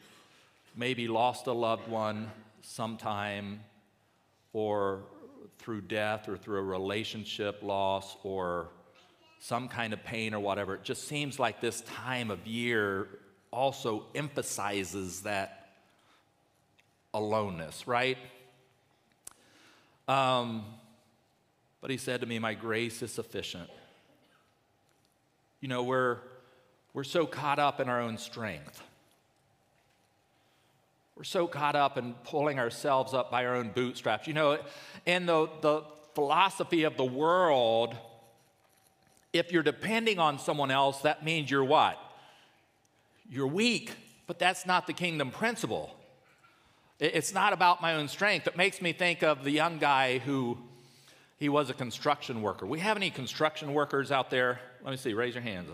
maybe 0.76 1.09
lost 1.09 1.47
a 1.47 1.52
loved 1.52 1.88
one 1.88 2.31
sometime 2.62 3.61
or 4.52 5.02
through 5.59 5.81
death 5.83 6.28
or 6.28 6.37
through 6.37 6.59
a 6.59 6.62
relationship 6.62 7.62
loss 7.62 8.16
or 8.23 8.69
some 9.40 9.69
kind 9.69 9.93
of 9.93 10.02
pain 10.04 10.35
or 10.35 10.40
whatever. 10.40 10.75
It 10.75 10.85
just 10.85 11.07
seems 11.07 11.38
like 11.38 11.61
this 11.61 11.83
time 11.83 12.31
of 12.31 12.47
year 12.47 13.09
also 13.50 14.07
emphasizes 14.14 15.23
that 15.23 15.69
aloneness, 17.12 17.87
right? 17.87 18.19
Um, 20.09 20.64
but 21.81 21.90
he 21.90 21.97
said 21.97 22.21
to 22.21 22.26
me, 22.26 22.38
My 22.38 22.54
grace 22.54 23.02
is 23.02 23.12
sufficient. 23.12 23.71
You 25.61 25.69
know, 25.69 25.83
we're, 25.83 26.19
we're 26.93 27.04
so 27.04 27.26
caught 27.26 27.59
up 27.59 27.81
in 27.81 27.88
our 27.88 28.00
own 28.00 28.19
strength. 28.19 28.83
We're 31.16 31.25
so 31.25 31.47
caught 31.47 31.76
up 31.76 31.97
in 31.97 32.14
pulling 32.25 32.59
ourselves 32.59 33.14
up 33.14 33.30
by 33.30 33.47
our 33.47 33.54
own 33.54 33.71
bootstraps. 33.71 34.26
You 34.26 34.35
know, 34.35 34.59
in 35.06 35.26
the, 35.26 35.49
the 35.61 35.83
philosophy 36.14 36.83
of 36.83 36.97
the 36.97 37.04
world, 37.04 37.97
if 39.33 39.52
you're 39.52 39.62
depending 39.62 40.18
on 40.18 40.38
someone 40.38 40.71
else, 40.71 41.02
that 41.02 41.25
means 41.25 41.50
you're 41.50 41.64
what? 41.64 41.99
You're 43.30 43.47
weak. 43.47 43.92
But 44.26 44.38
that's 44.38 44.64
not 44.66 44.87
the 44.87 44.92
kingdom 44.92 45.30
principle. 45.30 45.94
It's 46.99 47.35
not 47.35 47.52
about 47.52 47.83
my 47.83 47.94
own 47.94 48.09
strength. 48.09 48.47
It 48.47 48.56
makes 48.56 48.80
me 48.80 48.92
think 48.92 49.23
of 49.23 49.44
the 49.44 49.50
young 49.50 49.78
guy 49.78 50.18
who 50.18 50.56
he 51.38 51.49
was 51.49 51.68
a 51.68 51.75
construction 51.75 52.40
worker. 52.40 52.64
We 52.64 52.78
have 52.78 52.97
any 52.97 53.11
construction 53.11 53.75
workers 53.75 54.11
out 54.11 54.30
there? 54.30 54.61
Let 54.83 54.92
me 54.92 54.97
see, 54.97 55.12
raise 55.12 55.35
your 55.35 55.42
hands. 55.42 55.68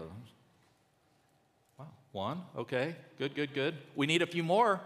Wow, 1.78 1.86
one, 2.12 2.42
okay, 2.56 2.96
good, 3.18 3.34
good, 3.34 3.54
good. 3.54 3.76
We 3.94 4.06
need 4.06 4.22
a 4.22 4.26
few 4.26 4.42
more. 4.42 4.80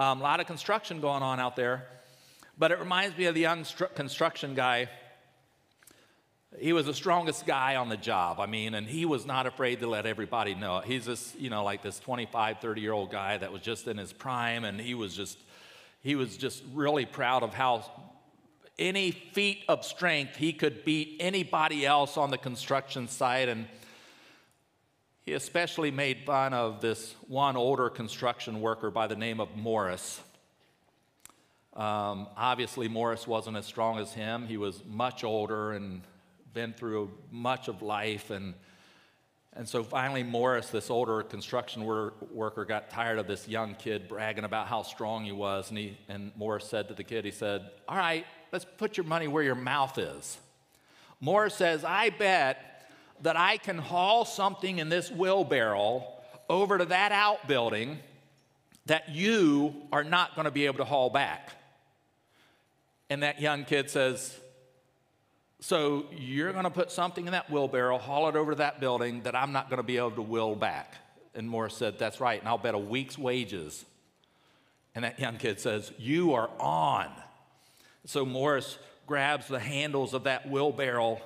Um, 0.00 0.20
a 0.20 0.22
lot 0.22 0.40
of 0.40 0.46
construction 0.46 1.02
going 1.02 1.22
on 1.22 1.38
out 1.38 1.56
there. 1.56 1.86
But 2.56 2.72
it 2.72 2.78
reminds 2.78 3.18
me 3.18 3.26
of 3.26 3.34
the 3.34 3.42
young 3.42 3.66
construction 3.94 4.54
guy 4.54 4.88
he 6.58 6.72
was 6.72 6.86
the 6.86 6.94
strongest 6.94 7.46
guy 7.46 7.76
on 7.76 7.88
the 7.88 7.96
job. 7.96 8.40
I 8.40 8.46
mean, 8.46 8.74
and 8.74 8.86
he 8.86 9.04
was 9.04 9.24
not 9.24 9.46
afraid 9.46 9.80
to 9.80 9.86
let 9.86 10.06
everybody 10.06 10.54
know. 10.54 10.80
He's 10.80 11.04
this, 11.04 11.34
you 11.38 11.48
know, 11.48 11.62
like 11.62 11.82
this 11.82 12.00
25, 12.00 12.58
30 12.60 12.80
year 12.80 12.92
old 12.92 13.12
guy 13.12 13.36
that 13.36 13.52
was 13.52 13.60
just 13.60 13.86
in 13.86 13.98
his 13.98 14.12
prime, 14.12 14.64
and 14.64 14.80
he 14.80 14.94
was 14.94 15.14
just, 15.14 15.38
he 16.02 16.16
was 16.16 16.36
just 16.36 16.62
really 16.72 17.04
proud 17.04 17.42
of 17.42 17.52
how 17.54 17.84
any 18.78 19.10
feat 19.10 19.62
of 19.68 19.84
strength 19.84 20.36
he 20.36 20.52
could 20.52 20.84
beat 20.84 21.18
anybody 21.20 21.84
else 21.84 22.16
on 22.16 22.30
the 22.30 22.38
construction 22.38 23.06
site. 23.06 23.48
And 23.48 23.66
he 25.30 25.36
especially 25.36 25.92
made 25.92 26.18
fun 26.26 26.52
of 26.52 26.80
this 26.80 27.14
one 27.28 27.56
older 27.56 27.88
construction 27.88 28.60
worker 28.60 28.90
by 28.90 29.06
the 29.06 29.14
name 29.14 29.38
of 29.38 29.54
Morris. 29.54 30.20
Um, 31.72 32.26
obviously, 32.36 32.88
Morris 32.88 33.28
wasn't 33.28 33.56
as 33.56 33.64
strong 33.64 34.00
as 34.00 34.12
him. 34.12 34.48
He 34.48 34.56
was 34.56 34.82
much 34.84 35.22
older 35.22 35.70
and 35.70 36.02
been 36.52 36.72
through 36.72 37.12
much 37.30 37.68
of 37.68 37.80
life. 37.80 38.30
And, 38.30 38.54
and 39.52 39.68
so 39.68 39.84
finally, 39.84 40.24
Morris, 40.24 40.70
this 40.70 40.90
older 40.90 41.22
construction 41.22 41.84
wor- 41.84 42.12
worker, 42.32 42.64
got 42.64 42.90
tired 42.90 43.20
of 43.20 43.28
this 43.28 43.46
young 43.46 43.76
kid 43.76 44.08
bragging 44.08 44.42
about 44.42 44.66
how 44.66 44.82
strong 44.82 45.26
he 45.26 45.32
was. 45.32 45.68
And, 45.68 45.78
he, 45.78 45.96
and 46.08 46.32
Morris 46.36 46.64
said 46.64 46.88
to 46.88 46.94
the 46.94 47.04
kid, 47.04 47.24
he 47.24 47.30
said, 47.30 47.70
All 47.88 47.96
right, 47.96 48.26
let's 48.50 48.66
put 48.78 48.96
your 48.96 49.06
money 49.06 49.28
where 49.28 49.44
your 49.44 49.54
mouth 49.54 49.96
is. 49.96 50.38
Morris 51.20 51.54
says, 51.54 51.84
I 51.84 52.10
bet 52.10 52.69
that 53.22 53.36
I 53.36 53.56
can 53.56 53.78
haul 53.78 54.24
something 54.24 54.78
in 54.78 54.88
this 54.88 55.10
wheelbarrow 55.10 56.06
over 56.48 56.78
to 56.78 56.86
that 56.86 57.12
outbuilding 57.12 57.98
that 58.86 59.10
you 59.10 59.74
are 59.92 60.04
not 60.04 60.34
going 60.34 60.46
to 60.46 60.50
be 60.50 60.66
able 60.66 60.78
to 60.78 60.84
haul 60.84 61.10
back. 61.10 61.50
And 63.08 63.22
that 63.22 63.40
young 63.40 63.64
kid 63.64 63.90
says, 63.90 64.36
so 65.60 66.06
you're 66.10 66.52
going 66.52 66.64
to 66.64 66.70
put 66.70 66.90
something 66.90 67.26
in 67.26 67.32
that 67.32 67.50
wheelbarrow, 67.50 67.98
haul 67.98 68.28
it 68.28 68.36
over 68.36 68.52
to 68.52 68.58
that 68.58 68.80
building 68.80 69.22
that 69.22 69.36
I'm 69.36 69.52
not 69.52 69.68
going 69.68 69.76
to 69.76 69.84
be 69.84 69.98
able 69.98 70.12
to 70.12 70.22
wheel 70.22 70.54
back. 70.54 70.94
And 71.34 71.48
Morris 71.48 71.74
said, 71.74 71.98
That's 71.98 72.18
right, 72.18 72.40
and 72.40 72.48
I'll 72.48 72.58
bet 72.58 72.74
a 72.74 72.78
week's 72.78 73.18
wages. 73.18 73.84
And 74.94 75.04
that 75.04 75.20
young 75.20 75.36
kid 75.36 75.60
says, 75.60 75.92
You 75.98 76.34
are 76.34 76.50
on. 76.58 77.08
So 78.06 78.24
Morris 78.24 78.78
grabs 79.06 79.48
the 79.48 79.60
handles 79.60 80.14
of 80.14 80.24
that 80.24 80.50
wheelbarrow 80.50 81.20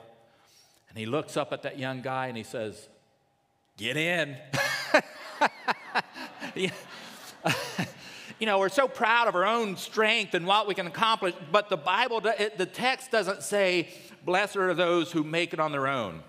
and 0.94 1.00
he 1.00 1.06
looks 1.06 1.36
up 1.36 1.52
at 1.52 1.62
that 1.62 1.76
young 1.76 2.02
guy 2.02 2.28
and 2.28 2.36
he 2.36 2.44
says, 2.44 2.88
Get 3.76 3.96
in. 3.96 4.36
you 8.38 8.46
know, 8.46 8.60
we're 8.60 8.68
so 8.68 8.86
proud 8.86 9.26
of 9.26 9.34
our 9.34 9.44
own 9.44 9.76
strength 9.76 10.34
and 10.34 10.46
what 10.46 10.68
we 10.68 10.74
can 10.74 10.86
accomplish, 10.86 11.34
but 11.50 11.68
the 11.68 11.76
Bible, 11.76 12.20
the 12.20 12.68
text 12.72 13.10
doesn't 13.10 13.42
say, 13.42 13.88
blessed 14.24 14.56
are 14.56 14.72
those 14.72 15.10
who 15.10 15.24
make 15.24 15.52
it 15.52 15.58
on 15.58 15.72
their 15.72 15.88
own. 15.88 16.22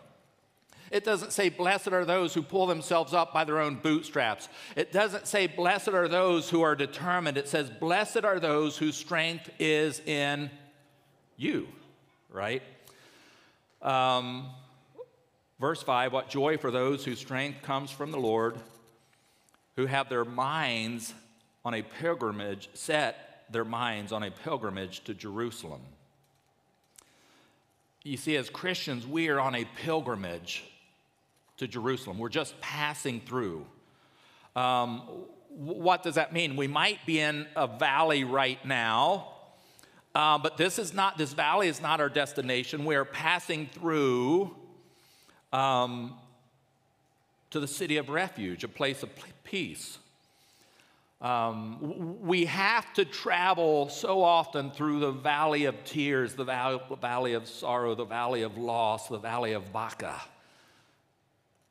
It 0.89 1.03
doesn't 1.03 1.31
say, 1.31 1.49
blessed 1.49 1.89
are 1.89 2.05
those 2.05 2.33
who 2.33 2.41
pull 2.41 2.65
themselves 2.65 3.13
up 3.13 3.33
by 3.33 3.43
their 3.43 3.59
own 3.59 3.75
bootstraps. 3.75 4.49
It 4.75 4.91
doesn't 4.91 5.27
say, 5.27 5.45
blessed 5.45 5.89
are 5.89 6.07
those 6.07 6.49
who 6.49 6.61
are 6.61 6.75
determined. 6.75 7.37
It 7.37 7.47
says, 7.47 7.69
blessed 7.69 8.23
are 8.23 8.39
those 8.39 8.77
whose 8.77 8.95
strength 8.95 9.49
is 9.59 9.99
in 10.01 10.49
you, 11.37 11.67
right? 12.31 12.63
Um, 13.81 14.47
verse 15.59 15.81
5 15.83 16.13
What 16.13 16.29
joy 16.29 16.57
for 16.57 16.71
those 16.71 17.05
whose 17.05 17.19
strength 17.19 17.61
comes 17.61 17.91
from 17.91 18.11
the 18.11 18.19
Lord, 18.19 18.55
who 19.75 19.85
have 19.85 20.09
their 20.09 20.25
minds 20.25 21.13
on 21.63 21.73
a 21.73 21.81
pilgrimage, 21.81 22.69
set 22.73 23.45
their 23.49 23.65
minds 23.65 24.11
on 24.11 24.23
a 24.23 24.31
pilgrimage 24.31 25.03
to 25.05 25.13
Jerusalem. 25.13 25.81
You 28.03 28.17
see, 28.17 28.35
as 28.37 28.49
Christians, 28.49 29.07
we 29.07 29.29
are 29.29 29.39
on 29.39 29.55
a 29.55 29.65
pilgrimage 29.83 30.63
to 31.57 31.67
Jerusalem. 31.67 32.19
We're 32.19 32.29
just 32.29 32.59
passing 32.61 33.19
through. 33.21 33.65
Um, 34.55 35.01
what 35.49 36.03
does 36.03 36.15
that 36.15 36.33
mean? 36.33 36.55
We 36.55 36.67
might 36.67 36.99
be 37.05 37.19
in 37.19 37.47
a 37.55 37.65
valley 37.65 38.23
right 38.23 38.63
now, 38.65 39.29
uh, 40.15 40.37
but 40.37 40.55
this 40.55 40.79
is 40.79 40.93
not. 40.93 41.17
This 41.17 41.33
valley 41.33 41.67
is 41.67 41.81
not 41.81 41.99
our 41.99 42.07
destination. 42.07 42.85
We 42.85 42.95
are 42.95 43.03
passing 43.03 43.67
through 43.67 44.55
um, 45.51 46.15
to 47.51 47.59
the 47.59 47.67
city 47.67 47.97
of 47.97 48.07
refuge, 48.09 48.63
a 48.63 48.69
place 48.69 49.03
of 49.03 49.09
peace. 49.43 49.97
Um, 51.21 52.21
we 52.21 52.45
have 52.45 52.93
to 52.93 53.03
travel 53.03 53.89
so 53.89 54.23
often 54.23 54.71
through 54.71 54.99
the 54.99 55.11
valley 55.11 55.65
of 55.65 55.83
tears, 55.83 56.35
the 56.35 56.43
valley 56.43 57.33
of 57.33 57.47
sorrow, 57.47 57.93
the 57.93 58.05
valley 58.05 58.43
of 58.43 58.57
loss, 58.57 59.07
the 59.07 59.17
valley 59.17 59.53
of 59.53 59.73
Baca, 59.73 60.21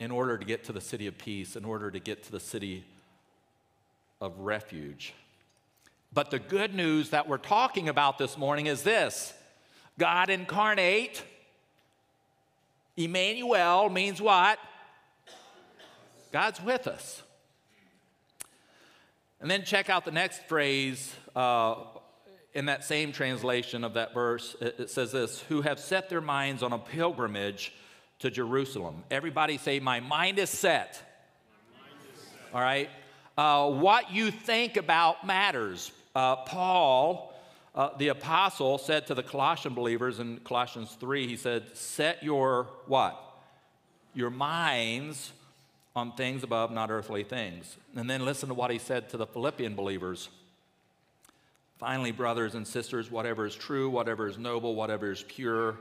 in 0.01 0.11
order 0.11 0.37
to 0.37 0.45
get 0.45 0.65
to 0.65 0.73
the 0.73 0.81
city 0.81 1.07
of 1.07 1.17
peace, 1.17 1.57
in 1.57 1.65
order 1.65 1.91
to 1.91 2.01
get 2.01 2.25
to 2.25 2.33
the 2.33 2.41
city 2.41 2.85
of 4.21 4.39
refuge. 4.39 5.15
But 6.15 6.31
the 6.31 6.39
good 6.39 6.75
news 6.75 7.11
that 7.11 7.29
we're 7.29 7.39
talking 7.39 7.89
about 7.89 8.19
this 8.19 8.39
morning 8.39 8.67
is 8.67 8.85
this 8.85 9.35
God 9.99 10.31
incarnate, 10.31 11.23
Emmanuel 12.97 13.91
means 13.91 14.23
what? 14.23 14.61
God's 16.33 16.63
with 16.63 16.87
us. 16.87 17.23
And 19.41 19.51
then 19.51 19.65
check 19.65 19.91
out 19.91 20.05
the 20.05 20.13
next 20.13 20.45
phrase 20.49 21.15
uh, 21.35 21.75
in 22.55 22.67
that 22.67 22.85
same 22.85 23.13
translation 23.13 23.85
of 23.85 23.95
that 23.95 24.15
verse. 24.15 24.57
It, 24.61 24.77
it 24.79 24.91
says 24.91 25.11
this 25.11 25.41
Who 25.49 25.63
have 25.63 25.81
set 25.81 26.09
their 26.09 26.21
minds 26.21 26.63
on 26.63 26.73
a 26.73 26.79
pilgrimage 26.79 27.75
to 28.21 28.31
Jerusalem. 28.31 29.03
Everybody 29.11 29.59
say, 29.59 29.81
My 29.81 29.99
mind 29.99 30.39
is 30.39 30.51
set. 30.51 31.03
Mind 31.77 31.93
is 32.15 32.21
set. 32.21 32.55
All 32.55 32.61
right? 32.61 32.89
Uh, 33.37 33.71
what 33.71 34.13
you 34.13 34.31
think 34.31 34.77
about 34.77 35.27
matters. 35.27 35.91
Uh, 36.15 36.37
Paul, 36.37 37.35
uh, 37.75 37.91
the 37.99 38.09
apostle, 38.09 38.79
said 38.79 39.07
to 39.09 39.15
the 39.15 39.23
Colossian 39.23 39.75
believers 39.75 40.21
in 40.21 40.39
Colossians 40.39 40.97
3, 41.01 41.27
he 41.27 41.37
said, 41.37 41.77
Set 41.77 42.23
your 42.23 42.69
what? 42.87 43.21
Your 44.15 44.31
minds 44.31 45.33
on 45.97 46.13
things 46.13 46.43
above, 46.43 46.71
not 46.71 46.91
earthly 46.91 47.25
things. 47.25 47.77
And 47.97 48.09
then 48.09 48.25
listen 48.25 48.49
to 48.49 48.55
what 48.55 48.71
he 48.71 48.79
said 48.79 49.09
to 49.11 49.17
the 49.17 49.27
Philippian 49.27 49.75
believers. 49.75 50.29
Finally, 51.79 52.13
brothers 52.13 52.55
and 52.55 52.67
sisters, 52.67 53.11
whatever 53.11 53.45
is 53.47 53.55
true, 53.55 53.91
whatever 53.91 54.29
is 54.29 54.39
noble, 54.39 54.75
whatever 54.77 55.11
is 55.11 55.25
pure 55.27 55.77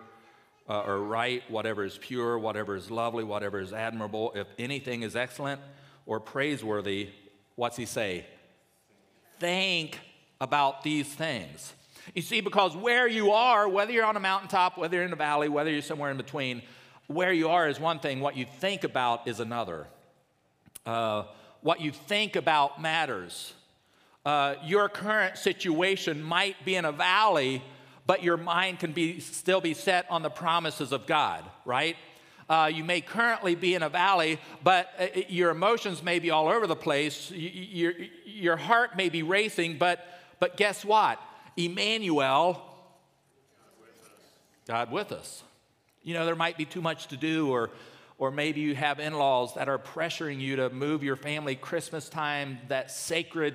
uh, 0.67 0.81
or 0.81 1.00
right, 1.00 1.43
whatever 1.50 1.83
is 1.83 1.98
pure, 2.00 2.39
whatever 2.39 2.75
is 2.75 2.89
lovely, 2.89 3.24
whatever 3.24 3.59
is 3.59 3.72
admirable, 3.72 4.31
if 4.35 4.48
anything 4.57 5.03
is 5.03 5.15
excellent 5.15 5.61
or 6.05 6.19
praiseworthy, 6.19 7.09
what's 7.55 7.77
he 7.77 7.85
say? 7.85 8.25
Think 9.39 10.00
about 10.44 10.84
these 10.84 11.08
things. 11.08 11.74
You 12.14 12.22
see, 12.22 12.42
because 12.42 12.75
where 12.75 13.08
you 13.08 13.32
are, 13.32 13.68
whether 13.68 13.94
you're 13.94 14.06
on 14.06 14.18
a 14.18 14.20
mountaintop, 14.20 14.77
whether 14.77 14.98
you're 14.98 15.06
in 15.06 15.14
a 15.14 15.16
valley, 15.16 15.48
whether 15.48 15.72
you're 15.72 15.82
somewhere 15.82 16.12
in 16.12 16.18
between, 16.18 16.62
where 17.08 17.32
you 17.32 17.48
are 17.50 17.68
is 17.70 17.79
one 17.79 18.00
thing, 18.00 18.20
what 18.20 18.36
you 18.36 18.46
think 18.60 18.84
about 18.84 19.25
is 19.25 19.40
another. 19.40 19.88
Uh, 20.86 21.24
what 21.62 21.79
you 21.79 21.92
think 21.92 22.36
about 22.36 22.82
matters. 22.82 23.53
Uh, 24.25 24.56
your 24.66 24.90
current 24.90 25.38
situation 25.38 26.22
might 26.22 26.58
be 26.66 26.75
in 26.75 26.84
a 26.84 26.92
valley, 26.92 27.64
but 28.06 28.22
your 28.22 28.38
mind 28.38 28.79
can 28.79 28.92
be, 28.92 29.22
still 29.22 29.62
be 29.62 29.74
set 29.74 30.06
on 30.10 30.24
the 30.24 30.29
promises 30.29 30.92
of 30.92 31.06
God, 31.06 31.46
right? 31.64 31.96
Uh, 32.50 32.70
you 32.74 32.84
may 32.84 33.00
currently 33.00 33.56
be 33.56 33.75
in 33.75 33.84
a 33.84 33.90
valley, 33.90 34.40
but 34.62 34.90
uh, 35.00 35.08
your 35.29 35.51
emotions 35.51 36.03
may 36.03 36.20
be 36.20 36.32
all 36.32 36.50
over 36.50 36.68
the 36.68 36.75
place. 36.75 37.32
Your, 37.32 37.94
your 38.25 38.58
heart 38.58 38.98
may 38.98 39.08
be 39.08 39.24
racing, 39.24 39.77
but, 39.77 40.06
but 40.44 40.58
guess 40.58 40.84
what? 40.84 41.22
Emmanuel, 41.56 42.62
God 44.68 44.92
with 44.92 45.14
us. 45.14 45.42
You 46.01 46.16
know, 46.16 46.25
there 46.25 46.36
might 46.36 46.58
be 46.58 46.66
too 46.66 46.82
much 46.82 47.08
to 47.08 47.16
do, 47.16 47.50
or 47.50 47.70
or 48.18 48.29
maybe 48.29 48.60
you 48.60 48.75
have 48.75 49.00
in 49.00 49.14
laws 49.14 49.53
that 49.53 49.70
are 49.70 49.79
pressuring 49.79 50.42
you 50.42 50.58
to 50.58 50.70
move 50.70 51.01
your 51.01 51.16
family 51.16 51.56
Christmas 51.56 52.10
time, 52.10 52.58
that 52.68 52.92
sacred 52.92 53.53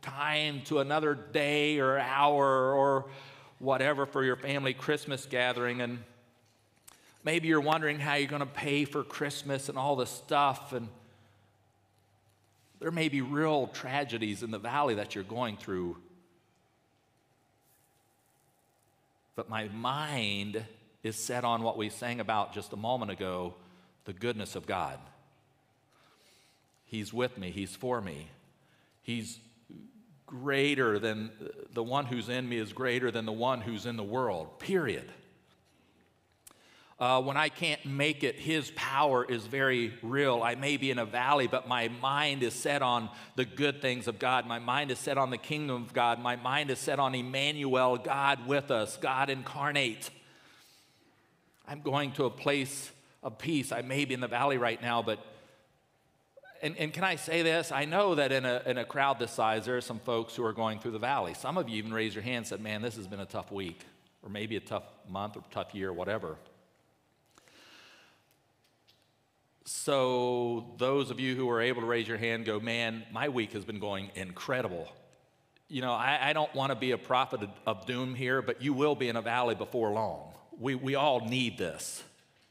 time, 0.00 0.62
to 0.64 0.78
another 0.78 1.14
day 1.14 1.78
or 1.78 1.98
hour 1.98 2.72
or 2.72 3.10
whatever 3.58 4.06
for 4.06 4.24
your 4.24 4.36
family 4.36 4.72
Christmas 4.72 5.26
gathering. 5.26 5.82
And 5.82 6.02
maybe 7.22 7.48
you're 7.48 7.60
wondering 7.60 7.98
how 7.98 8.14
you're 8.14 8.30
going 8.30 8.40
to 8.40 8.46
pay 8.46 8.86
for 8.86 9.04
Christmas 9.04 9.68
and 9.68 9.76
all 9.76 9.94
this 9.94 10.08
stuff. 10.08 10.72
And 10.72 10.88
there 12.78 12.90
may 12.90 13.10
be 13.10 13.20
real 13.20 13.66
tragedies 13.66 14.42
in 14.42 14.50
the 14.50 14.58
valley 14.58 14.94
that 14.94 15.14
you're 15.14 15.22
going 15.22 15.58
through. 15.58 15.98
But 19.40 19.48
my 19.48 19.68
mind 19.68 20.62
is 21.02 21.16
set 21.16 21.44
on 21.44 21.62
what 21.62 21.78
we 21.78 21.88
sang 21.88 22.20
about 22.20 22.52
just 22.52 22.74
a 22.74 22.76
moment 22.76 23.10
ago 23.10 23.54
the 24.04 24.12
goodness 24.12 24.54
of 24.54 24.66
God. 24.66 24.98
He's 26.84 27.10
with 27.10 27.38
me, 27.38 27.50
He's 27.50 27.74
for 27.74 28.02
me. 28.02 28.28
He's 29.00 29.38
greater 30.26 30.98
than 30.98 31.30
the 31.72 31.82
one 31.82 32.04
who's 32.04 32.28
in 32.28 32.50
me, 32.50 32.58
is 32.58 32.74
greater 32.74 33.10
than 33.10 33.24
the 33.24 33.32
one 33.32 33.62
who's 33.62 33.86
in 33.86 33.96
the 33.96 34.02
world, 34.02 34.58
period. 34.58 35.10
Uh, 37.00 37.18
when 37.22 37.38
I 37.38 37.48
can't 37.48 37.82
make 37.86 38.22
it, 38.24 38.38
His 38.38 38.70
power 38.76 39.24
is 39.24 39.46
very 39.46 39.94
real. 40.02 40.42
I 40.42 40.54
may 40.54 40.76
be 40.76 40.90
in 40.90 40.98
a 40.98 41.06
valley, 41.06 41.46
but 41.46 41.66
my 41.66 41.88
mind 41.88 42.42
is 42.42 42.52
set 42.52 42.82
on 42.82 43.08
the 43.36 43.46
good 43.46 43.80
things 43.80 44.06
of 44.06 44.18
God. 44.18 44.46
My 44.46 44.58
mind 44.58 44.90
is 44.90 44.98
set 44.98 45.16
on 45.16 45.30
the 45.30 45.38
kingdom 45.38 45.82
of 45.82 45.94
God. 45.94 46.20
My 46.20 46.36
mind 46.36 46.70
is 46.70 46.78
set 46.78 46.98
on 46.98 47.14
Emmanuel, 47.14 47.96
God 47.96 48.46
with 48.46 48.70
us, 48.70 48.98
God 48.98 49.30
incarnate. 49.30 50.10
I'm 51.66 51.80
going 51.80 52.12
to 52.12 52.26
a 52.26 52.30
place 52.30 52.90
of 53.22 53.38
peace. 53.38 53.72
I 53.72 53.80
may 53.80 54.04
be 54.04 54.12
in 54.12 54.20
the 54.20 54.28
valley 54.28 54.58
right 54.58 54.82
now, 54.82 55.00
but, 55.00 55.20
and, 56.60 56.76
and 56.76 56.92
can 56.92 57.04
I 57.04 57.16
say 57.16 57.40
this? 57.40 57.72
I 57.72 57.86
know 57.86 58.16
that 58.16 58.30
in 58.30 58.44
a, 58.44 58.60
in 58.66 58.76
a 58.76 58.84
crowd 58.84 59.18
this 59.18 59.30
size, 59.30 59.64
there 59.64 59.78
are 59.78 59.80
some 59.80 60.00
folks 60.00 60.36
who 60.36 60.44
are 60.44 60.52
going 60.52 60.80
through 60.80 60.92
the 60.92 60.98
valley. 60.98 61.32
Some 61.32 61.56
of 61.56 61.66
you 61.66 61.78
even 61.78 61.94
raised 61.94 62.14
your 62.14 62.24
hand 62.24 62.38
and 62.38 62.46
said, 62.46 62.60
man, 62.60 62.82
this 62.82 62.96
has 62.96 63.06
been 63.06 63.20
a 63.20 63.26
tough 63.26 63.50
week, 63.50 63.80
or 64.22 64.28
maybe 64.28 64.56
a 64.56 64.60
tough 64.60 64.84
month, 65.08 65.38
or 65.38 65.44
tough 65.50 65.74
year, 65.74 65.94
whatever. 65.94 66.36
So, 69.64 70.74
those 70.78 71.10
of 71.10 71.20
you 71.20 71.36
who 71.36 71.48
are 71.50 71.60
able 71.60 71.82
to 71.82 71.86
raise 71.86 72.08
your 72.08 72.16
hand 72.16 72.44
go, 72.44 72.58
man, 72.58 73.04
my 73.12 73.28
week 73.28 73.52
has 73.52 73.64
been 73.64 73.78
going 73.78 74.10
incredible. 74.14 74.88
You 75.68 75.82
know, 75.82 75.92
I, 75.92 76.30
I 76.30 76.32
don't 76.32 76.52
want 76.54 76.70
to 76.70 76.76
be 76.76 76.90
a 76.92 76.98
prophet 76.98 77.42
of, 77.42 77.50
of 77.66 77.86
doom 77.86 78.14
here, 78.14 78.42
but 78.42 78.62
you 78.62 78.72
will 78.72 78.94
be 78.94 79.08
in 79.08 79.16
a 79.16 79.22
valley 79.22 79.54
before 79.54 79.90
long. 79.90 80.32
We, 80.58 80.74
we 80.74 80.94
all 80.94 81.20
need 81.20 81.58
this 81.58 82.02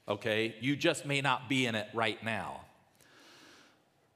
okay? 0.10 0.56
You 0.60 0.76
just 0.76 1.06
may 1.06 1.22
not 1.22 1.48
be 1.48 1.66
in 1.66 1.76
it 1.76 1.88
right 1.94 2.22
now. 2.24 2.62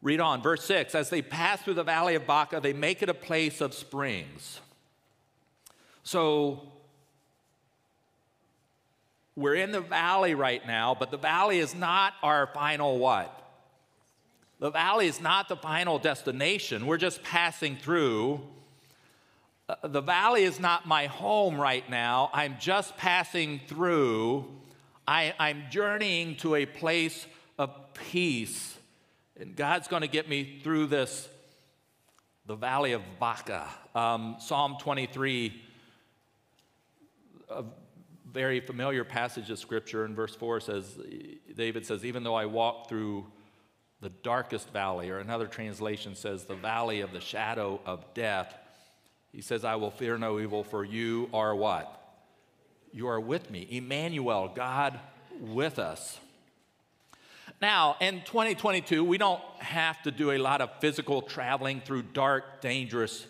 Read 0.01 0.19
on, 0.19 0.41
verse 0.41 0.65
6 0.65 0.95
As 0.95 1.09
they 1.09 1.21
pass 1.21 1.61
through 1.61 1.75
the 1.75 1.83
valley 1.83 2.15
of 2.15 2.25
Baca, 2.25 2.59
they 2.59 2.73
make 2.73 3.01
it 3.01 3.09
a 3.09 3.13
place 3.13 3.61
of 3.61 3.73
springs. 3.73 4.59
So 6.03 6.72
we're 9.35 9.55
in 9.55 9.71
the 9.71 9.81
valley 9.81 10.35
right 10.35 10.65
now, 10.65 10.95
but 10.97 11.11
the 11.11 11.17
valley 11.17 11.59
is 11.59 11.73
not 11.73 12.13
our 12.21 12.47
final 12.47 12.99
what? 12.99 13.39
The 14.59 14.69
valley 14.69 15.07
is 15.07 15.19
not 15.19 15.49
the 15.49 15.55
final 15.57 15.99
destination. 15.99 16.85
We're 16.85 16.97
just 16.97 17.23
passing 17.23 17.75
through. 17.75 18.41
Uh, 19.67 19.75
the 19.87 20.01
valley 20.01 20.43
is 20.43 20.59
not 20.59 20.87
my 20.87 21.07
home 21.07 21.59
right 21.59 21.89
now. 21.89 22.29
I'm 22.33 22.55
just 22.59 22.95
passing 22.97 23.59
through 23.67 24.45
I, 25.07 25.33
I'm 25.37 25.63
journeying 25.69 26.37
to 26.37 26.55
a 26.55 26.65
place 26.65 27.25
of 27.57 27.93
peace. 27.93 28.77
And 29.37 29.55
God's 29.55 29.87
going 29.87 30.01
to 30.01 30.07
get 30.07 30.29
me 30.29 30.59
through 30.63 30.87
this 30.87 31.27
the 32.45 32.55
valley 32.55 32.91
of 32.91 33.01
Baca. 33.19 33.69
Um, 33.95 34.35
Psalm 34.39 34.75
23, 34.79 35.61
a 37.49 37.63
very 38.33 38.59
familiar 38.59 39.03
passage 39.03 39.51
of 39.51 39.59
scripture 39.59 40.05
in 40.05 40.15
verse 40.15 40.35
4 40.35 40.59
says, 40.59 40.97
David 41.55 41.85
says, 41.85 42.03
Even 42.03 42.23
though 42.23 42.33
I 42.33 42.47
walk 42.47 42.89
through 42.89 43.27
the 44.01 44.09
darkest 44.09 44.69
valley, 44.73 45.11
or 45.11 45.19
another 45.19 45.45
translation 45.47 46.15
says, 46.15 46.45
the 46.45 46.55
valley 46.55 47.01
of 47.01 47.13
the 47.13 47.21
shadow 47.21 47.79
of 47.85 48.03
death, 48.15 48.57
he 49.31 49.41
says, 49.41 49.63
I 49.63 49.75
will 49.75 49.91
fear 49.91 50.17
no 50.17 50.39
evil, 50.39 50.63
for 50.63 50.83
you 50.83 51.29
are 51.33 51.55
what? 51.55 51.99
You 52.91 53.07
are 53.07 53.19
with 53.19 53.49
me. 53.51 53.67
Emmanuel, 53.69 54.51
God 54.53 54.99
with 55.39 55.77
us. 55.77 56.19
Now, 57.61 57.95
in 58.01 58.23
2022, 58.25 59.03
we 59.03 59.17
don't 59.17 59.41
have 59.59 60.01
to 60.03 60.11
do 60.11 60.31
a 60.31 60.37
lot 60.37 60.59
of 60.59 60.69
physical 60.79 61.21
traveling 61.21 61.81
through 61.81 62.01
dark, 62.01 62.61
dangerous 62.61 63.25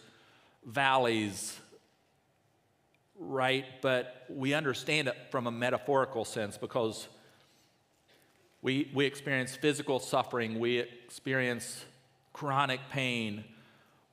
valleys, 0.66 1.60
right? 3.28 3.66
But 3.82 4.26
we 4.30 4.54
understand 4.54 5.08
it 5.08 5.16
from 5.32 5.48
a 5.48 5.52
metaphorical 5.52 6.26
sense 6.26 6.58
because 6.58 7.08
we, 8.62 8.90
we 8.94 9.06
experience 9.06 9.56
physical 9.56 10.00
suffering, 10.00 10.60
we 10.60 10.80
experience 10.80 11.84
chronic 12.32 12.80
pain, 12.90 13.44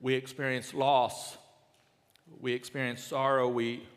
we 0.01 0.13
experience 0.13 0.73
loss, 0.73 1.37
we 2.39 2.53
experience 2.53 3.01
sorrow, 3.03 3.47
we, 3.47 3.87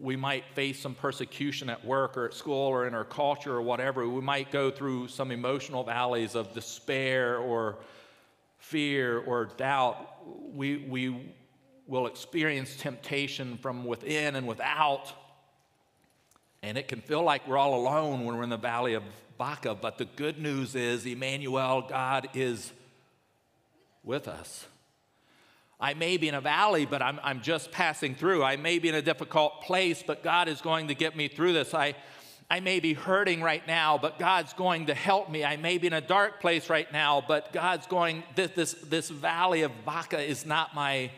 we 0.00 0.16
might 0.16 0.44
face 0.54 0.80
some 0.80 0.94
persecution 0.94 1.68
at 1.70 1.84
work 1.84 2.16
or 2.16 2.26
at 2.26 2.34
school 2.34 2.68
or 2.68 2.86
in 2.86 2.94
our 2.94 3.04
culture 3.04 3.52
or 3.52 3.62
whatever. 3.62 4.08
We 4.08 4.20
might 4.20 4.50
go 4.50 4.70
through 4.70 5.08
some 5.08 5.30
emotional 5.30 5.84
valleys 5.84 6.34
of 6.34 6.52
despair 6.52 7.38
or 7.38 7.76
fear 8.58 9.18
or 9.18 9.46
doubt. 9.56 9.96
We, 10.54 10.78
we 10.78 11.34
will 11.86 12.06
experience 12.06 12.76
temptation 12.76 13.58
from 13.58 13.84
within 13.84 14.34
and 14.36 14.46
without. 14.46 15.12
And 16.62 16.76
it 16.76 16.88
can 16.88 17.00
feel 17.00 17.22
like 17.22 17.46
we're 17.46 17.58
all 17.58 17.74
alone 17.74 18.24
when 18.24 18.36
we're 18.36 18.42
in 18.42 18.50
the 18.50 18.56
valley 18.56 18.94
of 18.94 19.04
Baca. 19.38 19.74
But 19.74 19.98
the 19.98 20.04
good 20.04 20.38
news 20.38 20.74
is, 20.74 21.06
Emmanuel, 21.06 21.86
God 21.88 22.28
is 22.34 22.72
with 24.02 24.26
us. 24.26 24.66
I 25.78 25.94
may 25.94 26.16
be 26.16 26.28
in 26.28 26.34
a 26.34 26.40
valley, 26.40 26.86
but 26.86 27.02
I'm, 27.02 27.20
I'm 27.22 27.42
just 27.42 27.70
passing 27.70 28.14
through. 28.14 28.42
I 28.42 28.56
may 28.56 28.78
be 28.78 28.88
in 28.88 28.94
a 28.94 29.02
difficult 29.02 29.62
place, 29.62 30.02
but 30.04 30.22
God 30.22 30.48
is 30.48 30.62
going 30.62 30.88
to 30.88 30.94
get 30.94 31.14
me 31.14 31.28
through 31.28 31.52
this. 31.52 31.74
I, 31.74 31.94
I 32.50 32.60
may 32.60 32.80
be 32.80 32.94
hurting 32.94 33.42
right 33.42 33.64
now, 33.66 33.98
but 33.98 34.18
God's 34.18 34.54
going 34.54 34.86
to 34.86 34.94
help 34.94 35.30
me. 35.30 35.44
I 35.44 35.56
may 35.58 35.76
be 35.76 35.86
in 35.86 35.92
a 35.92 36.00
dark 36.00 36.40
place 36.40 36.70
right 36.70 36.90
now, 36.92 37.22
but 37.26 37.52
God's 37.52 37.86
going, 37.86 38.22
this, 38.36 38.52
this, 38.52 38.72
this 38.72 39.10
valley 39.10 39.62
of 39.62 39.72
Baca 39.84 40.18
is 40.18 40.46
not 40.46 40.74
my 40.74 41.10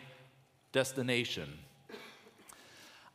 destination. 0.78 1.48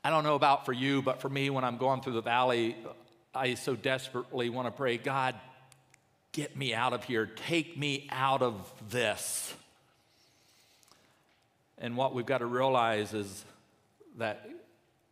I 0.03 0.09
don't 0.09 0.25
know 0.25 0.35
about 0.35 0.65
for 0.65 0.73
you, 0.73 1.01
but 1.01 1.21
for 1.21 1.29
me, 1.29 1.49
when 1.49 1.63
I'm 1.63 1.77
going 1.77 2.01
through 2.01 2.11
the 2.11 2.21
valley, 2.21 2.75
I 3.33 3.53
so 3.53 3.73
desperately 3.73 4.49
want 4.49 4.67
to 4.67 4.71
pray, 4.71 4.97
God, 4.97 5.33
get 6.33 6.57
me 6.57 6.73
out 6.73 6.91
of 6.91 7.05
here. 7.05 7.25
Take 7.25 7.77
me 7.77 8.09
out 8.11 8.41
of 8.41 8.69
this. 8.89 9.53
And 11.77 11.95
what 11.95 12.13
we've 12.13 12.25
got 12.25 12.39
to 12.39 12.45
realize 12.45 13.13
is 13.13 13.45
that 14.17 14.45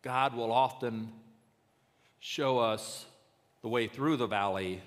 God 0.02 0.36
will 0.36 0.52
often 0.52 1.10
show 2.20 2.60
us 2.60 3.06
the 3.62 3.70
way 3.70 3.88
through 3.88 4.18
the 4.18 4.28
valley, 4.28 4.82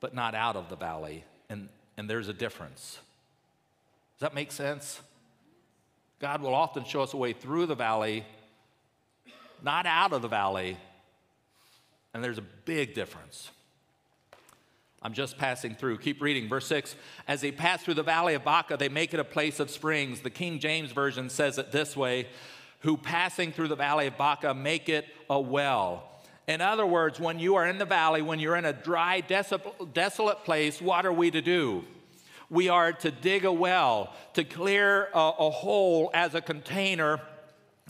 but 0.00 0.14
not 0.14 0.34
out 0.34 0.56
of 0.56 0.70
the 0.70 0.76
valley. 0.76 1.24
And, 1.50 1.68
and 1.98 2.08
there's 2.08 2.28
a 2.28 2.32
difference. 2.32 3.00
Does 4.14 4.20
that 4.20 4.34
make 4.34 4.50
sense? 4.50 5.02
God 6.18 6.40
will 6.40 6.54
often 6.54 6.84
show 6.84 7.02
us 7.02 7.12
a 7.12 7.16
way 7.16 7.32
through 7.32 7.66
the 7.66 7.74
valley, 7.74 8.24
not 9.62 9.86
out 9.86 10.12
of 10.12 10.22
the 10.22 10.28
valley. 10.28 10.76
And 12.14 12.24
there's 12.24 12.38
a 12.38 12.44
big 12.64 12.94
difference. 12.94 13.50
I'm 15.02 15.12
just 15.12 15.36
passing 15.36 15.74
through. 15.74 15.98
Keep 15.98 16.22
reading. 16.22 16.48
Verse 16.48 16.66
6 16.66 16.96
As 17.28 17.40
they 17.40 17.52
pass 17.52 17.82
through 17.82 17.94
the 17.94 18.02
valley 18.02 18.34
of 18.34 18.44
Baca, 18.44 18.76
they 18.76 18.88
make 18.88 19.12
it 19.12 19.20
a 19.20 19.24
place 19.24 19.60
of 19.60 19.70
springs. 19.70 20.20
The 20.20 20.30
King 20.30 20.58
James 20.58 20.92
Version 20.92 21.28
says 21.28 21.58
it 21.58 21.70
this 21.70 21.96
way 21.96 22.26
Who 22.80 22.96
passing 22.96 23.52
through 23.52 23.68
the 23.68 23.76
valley 23.76 24.06
of 24.06 24.16
Baca 24.16 24.54
make 24.54 24.88
it 24.88 25.04
a 25.28 25.38
well. 25.38 26.10
In 26.48 26.60
other 26.60 26.86
words, 26.86 27.20
when 27.20 27.38
you 27.38 27.56
are 27.56 27.66
in 27.66 27.78
the 27.78 27.84
valley, 27.84 28.22
when 28.22 28.38
you're 28.38 28.56
in 28.56 28.64
a 28.64 28.72
dry, 28.72 29.20
desolate 29.20 30.44
place, 30.44 30.80
what 30.80 31.04
are 31.04 31.12
we 31.12 31.30
to 31.32 31.42
do? 31.42 31.84
We 32.48 32.68
are 32.68 32.92
to 32.92 33.10
dig 33.10 33.44
a 33.44 33.52
well, 33.52 34.12
to 34.34 34.44
clear 34.44 35.08
a, 35.12 35.32
a 35.38 35.50
hole 35.50 36.10
as 36.14 36.34
a 36.34 36.40
container 36.40 37.20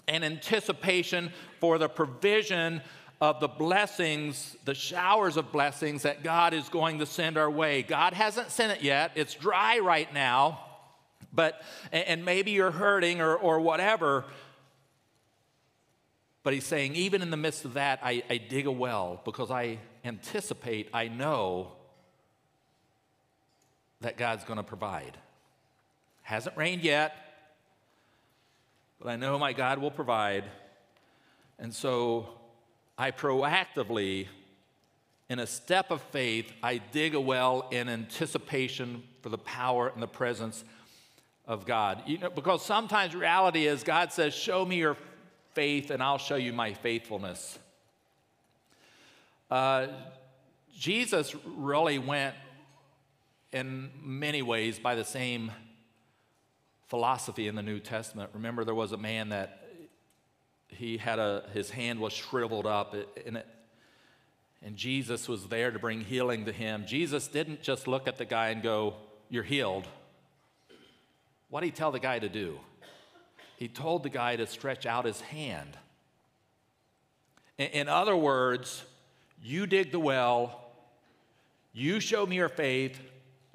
in 0.09 0.25
anticipation 0.25 1.33
for 1.61 1.79
the 1.79 1.89
provision 1.89 2.81
of 3.21 3.41
the 3.41 3.49
blessings, 3.49 4.57
the 4.65 4.75
showers 4.75 5.37
of 5.37 5.51
blessings 5.53 6.03
that 6.03 6.23
God 6.23 6.53
is 6.53 6.69
going 6.69 6.99
to 6.99 7.07
send 7.07 7.39
our 7.39 7.51
way. 7.51 7.83
God 7.83 8.13
hasn't 8.13 8.51
sent 8.51 8.73
it 8.73 8.83
yet, 8.83 9.13
it's 9.15 9.35
dry 9.35 9.79
right 9.79 10.13
now, 10.13 10.61
but, 11.33 11.63
and 11.93 12.25
maybe 12.25 12.51
you're 12.53 12.71
hurting 12.71 13.21
or, 13.21 13.35
or 13.35 13.61
whatever. 13.61 14.25
But 16.43 16.55
he's 16.55 16.65
saying, 16.65 16.95
even 16.95 17.23
in 17.23 17.31
the 17.31 17.37
midst 17.37 17.65
of 17.65 17.75
that, 17.75 17.99
I, 18.03 18.23
I 18.31 18.37
dig 18.37 18.67
a 18.67 18.73
well 18.73 19.21
because 19.25 19.51
I 19.51 19.79
anticipate, 20.05 20.89
I 20.95 21.09
know 21.09 21.73
that 24.01 24.17
God's 24.17 24.45
going 24.45 24.59
to 24.59 24.63
provide. 24.63 25.17
Hasn't 26.23 26.57
rained 26.57 26.83
yet, 26.83 27.15
but 29.01 29.09
I 29.09 29.17
know 29.17 29.39
my 29.39 29.53
God 29.53 29.79
will 29.79 29.91
provide. 29.91 30.45
And 31.59 31.73
so 31.73 32.29
I 32.99 33.11
proactively, 33.11 34.27
in 35.29 35.39
a 35.39 35.47
step 35.47 35.91
of 35.91 36.03
faith, 36.03 36.53
I 36.63 36.79
dig 36.79 37.15
a 37.15 37.21
well 37.21 37.69
in 37.71 37.89
anticipation 37.89 39.03
for 39.23 39.29
the 39.29 39.39
power 39.39 39.89
and 39.89 40.03
the 40.03 40.09
presence 40.09 40.65
of 41.47 41.67
God. 41.67 42.03
You 42.07 42.19
know, 42.19 42.31
because 42.31 42.65
sometimes 42.65 43.15
reality 43.15 43.67
is 43.67 43.83
God 43.83 44.13
says, 44.13 44.35
Show 44.35 44.65
me 44.65 44.77
your 44.77 44.97
faith 45.55 45.91
and 45.91 46.03
I'll 46.03 46.19
show 46.19 46.37
you 46.37 46.53
my 46.53 46.75
faithfulness. 46.75 47.59
Uh, 49.51 49.87
Jesus 50.77 51.35
really 51.45 51.99
went 51.99 52.35
in 53.57 53.91
many 54.03 54.43
ways 54.43 54.79
by 54.79 54.95
the 54.95 55.05
same 55.05 55.51
philosophy 56.89 57.49
in 57.49 57.55
the 57.55 57.63
New 57.63 57.81
Testament. 57.81 58.31
Remember, 58.35 58.65
there 58.65 58.75
was 58.75 58.93
a 58.93 58.99
man 58.99 59.31
that 59.31 59.67
he 60.69 60.99
had 60.99 61.19
a, 61.19 61.45
his 61.55 61.71
hand 61.71 61.99
was 61.99 62.13
shriveled 62.13 62.67
up, 62.67 62.95
and, 63.25 63.39
it, 63.39 63.47
and 64.63 64.77
Jesus 64.77 65.27
was 65.27 65.47
there 65.47 65.71
to 65.71 65.79
bring 65.79 66.03
healing 66.03 66.45
to 66.45 66.53
him. 66.53 66.85
Jesus 66.87 67.29
didn't 67.29 67.63
just 67.63 67.89
look 67.89 68.07
at 68.07 68.19
the 68.19 68.27
guy 68.27 68.49
and 68.51 68.63
go, 68.63 68.95
You're 69.31 69.43
healed. 69.43 69.87
What 71.49 71.61
did 71.61 71.69
he 71.69 71.73
tell 71.73 71.93
the 71.93 72.01
guy 72.01 72.19
to 72.19 72.29
do? 72.29 72.61
He 73.57 73.69
told 73.69 74.03
the 74.03 74.11
guy 74.11 74.37
to 74.37 74.47
stretch 74.47 74.85
out 74.85 75.07
his 75.07 75.23
hand. 75.23 75.79
In, 77.57 77.69
in 77.69 77.89
other 77.89 78.17
words, 78.17 78.85
you 79.43 79.67
dig 79.67 79.93
the 79.93 80.01
well, 80.01 80.61
you 81.73 82.01
show 82.01 82.27
me 82.27 82.37
your 82.37 82.51
faith, 82.51 83.01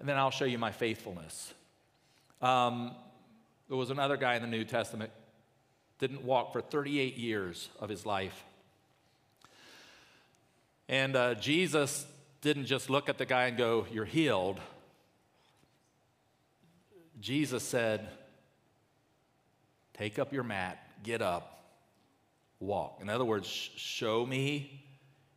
and 0.01 0.09
then 0.09 0.17
I'll 0.17 0.31
show 0.31 0.45
you 0.45 0.57
my 0.57 0.71
faithfulness. 0.71 1.53
Um, 2.41 2.95
there 3.69 3.77
was 3.77 3.91
another 3.91 4.17
guy 4.17 4.33
in 4.33 4.41
the 4.41 4.47
New 4.47 4.65
Testament 4.65 5.11
didn't 5.99 6.23
walk 6.25 6.53
for 6.53 6.59
38 6.59 7.17
years 7.17 7.69
of 7.79 7.87
his 7.87 8.03
life. 8.03 8.43
And 10.89 11.15
uh, 11.15 11.35
Jesus 11.35 12.07
didn't 12.41 12.65
just 12.65 12.89
look 12.89 13.09
at 13.09 13.19
the 13.19 13.27
guy 13.27 13.45
and 13.45 13.55
go, 13.55 13.85
You're 13.93 14.05
healed. 14.05 14.59
Jesus 17.19 17.61
said, 17.61 18.09
Take 19.93 20.17
up 20.17 20.33
your 20.33 20.43
mat, 20.43 20.83
get 21.03 21.21
up, 21.21 21.63
walk. 22.59 22.97
In 23.01 23.09
other 23.09 23.23
words, 23.23 23.47
show 23.47 24.25
me 24.25 24.83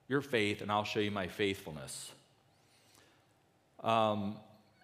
your 0.09 0.23
faith, 0.23 0.63
and 0.63 0.73
I'll 0.73 0.85
show 0.85 1.01
you 1.01 1.11
my 1.11 1.29
faithfulness. 1.29 2.11
Um, 3.81 4.37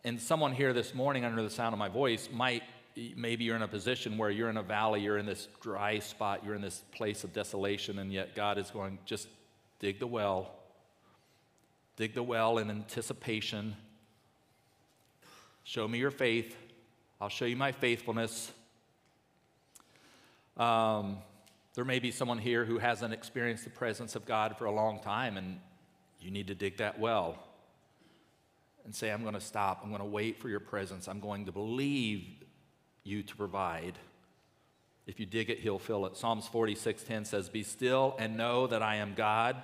and 0.05 0.21
someone 0.21 0.53
here 0.53 0.73
this 0.73 0.95
morning, 0.95 1.25
under 1.25 1.43
the 1.43 1.51
sound 1.51 1.75
of 1.75 1.79
my 1.79 1.89
voice, 1.89 2.29
might 2.33 2.63
maybe 3.17 3.45
you're 3.45 3.57
in 3.57 3.63
a 3.63 3.69
position 3.69 4.17
where 4.17 4.31
you're 4.31 4.49
in 4.49 4.57
a 4.57 4.63
valley, 4.63 5.01
you're 5.03 5.19
in 5.19 5.27
this 5.27 5.49
dry 5.61 5.99
spot, 5.99 6.43
you're 6.45 6.55
in 6.55 6.63
this 6.63 6.83
place 6.93 7.23
of 7.23 7.33
desolation, 7.33 7.99
and 7.99 8.13
yet 8.13 8.35
God 8.35 8.59
is 8.59 8.71
going, 8.71 8.99
just 9.05 9.29
dig 9.79 9.99
the 9.99 10.07
well. 10.07 10.53
Dig 11.97 12.15
the 12.15 12.23
well 12.23 12.59
in 12.59 12.71
anticipation. 12.71 13.77
Show 15.65 15.87
me 15.87 15.99
your 15.99 16.11
faith. 16.11 16.57
I'll 17.21 17.29
show 17.29 17.45
you 17.45 17.57
my 17.57 17.73
faithfulness. 17.73 18.51
Um, 20.57 21.19
there 21.75 21.85
may 21.85 21.99
be 21.99 22.11
someone 22.11 22.39
here 22.39 22.65
who 22.65 22.79
hasn't 22.79 23.13
experienced 23.13 23.65
the 23.65 23.71
presence 23.71 24.17
of 24.17 24.25
God 24.25 24.57
for 24.57 24.65
a 24.65 24.73
long 24.73 25.01
time, 25.01 25.37
and 25.37 25.61
you 26.21 26.31
need 26.31 26.47
to 26.47 26.55
dig 26.55 26.79
that 26.79 26.99
well 26.99 27.50
and 28.85 28.95
say, 28.95 29.11
I'm 29.11 29.23
going 29.23 29.35
to 29.35 29.41
stop. 29.41 29.81
I'm 29.83 29.91
going 29.91 30.01
to 30.01 30.09
wait 30.09 30.41
for 30.41 30.49
your 30.49 30.61
presence. 30.61 31.09
I'm 31.09 31.21
going 31.21 31.47
to 31.47 31.53
believe 31.53 32.27
you 33.05 33.23
to 33.23 33.37
provide. 33.37 33.99
If 35.07 35.19
you 35.19 35.27
dig 35.27 35.51
it, 35.51 35.59
he'll 35.59 35.79
fill 35.79 36.07
it. 36.07 36.17
Psalms 36.17 36.49
46:10 36.49 37.27
says, 37.27 37.49
"Be 37.49 37.63
still 37.63 38.15
and 38.19 38.37
know 38.37 38.67
that 38.67 38.83
I 38.83 38.97
am 38.97 39.15
God." 39.15 39.57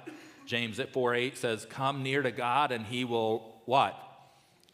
James 0.44 0.80
at 0.80 0.92
4:8 0.92 1.36
says, 1.36 1.66
"Come 1.66 2.02
near 2.02 2.22
to 2.22 2.30
God 2.30 2.72
and 2.72 2.86
he 2.86 3.04
will 3.04 3.60
what? 3.64 3.94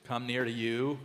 Come 0.04 0.26
near 0.26 0.44
to 0.44 0.50
you." 0.50 0.98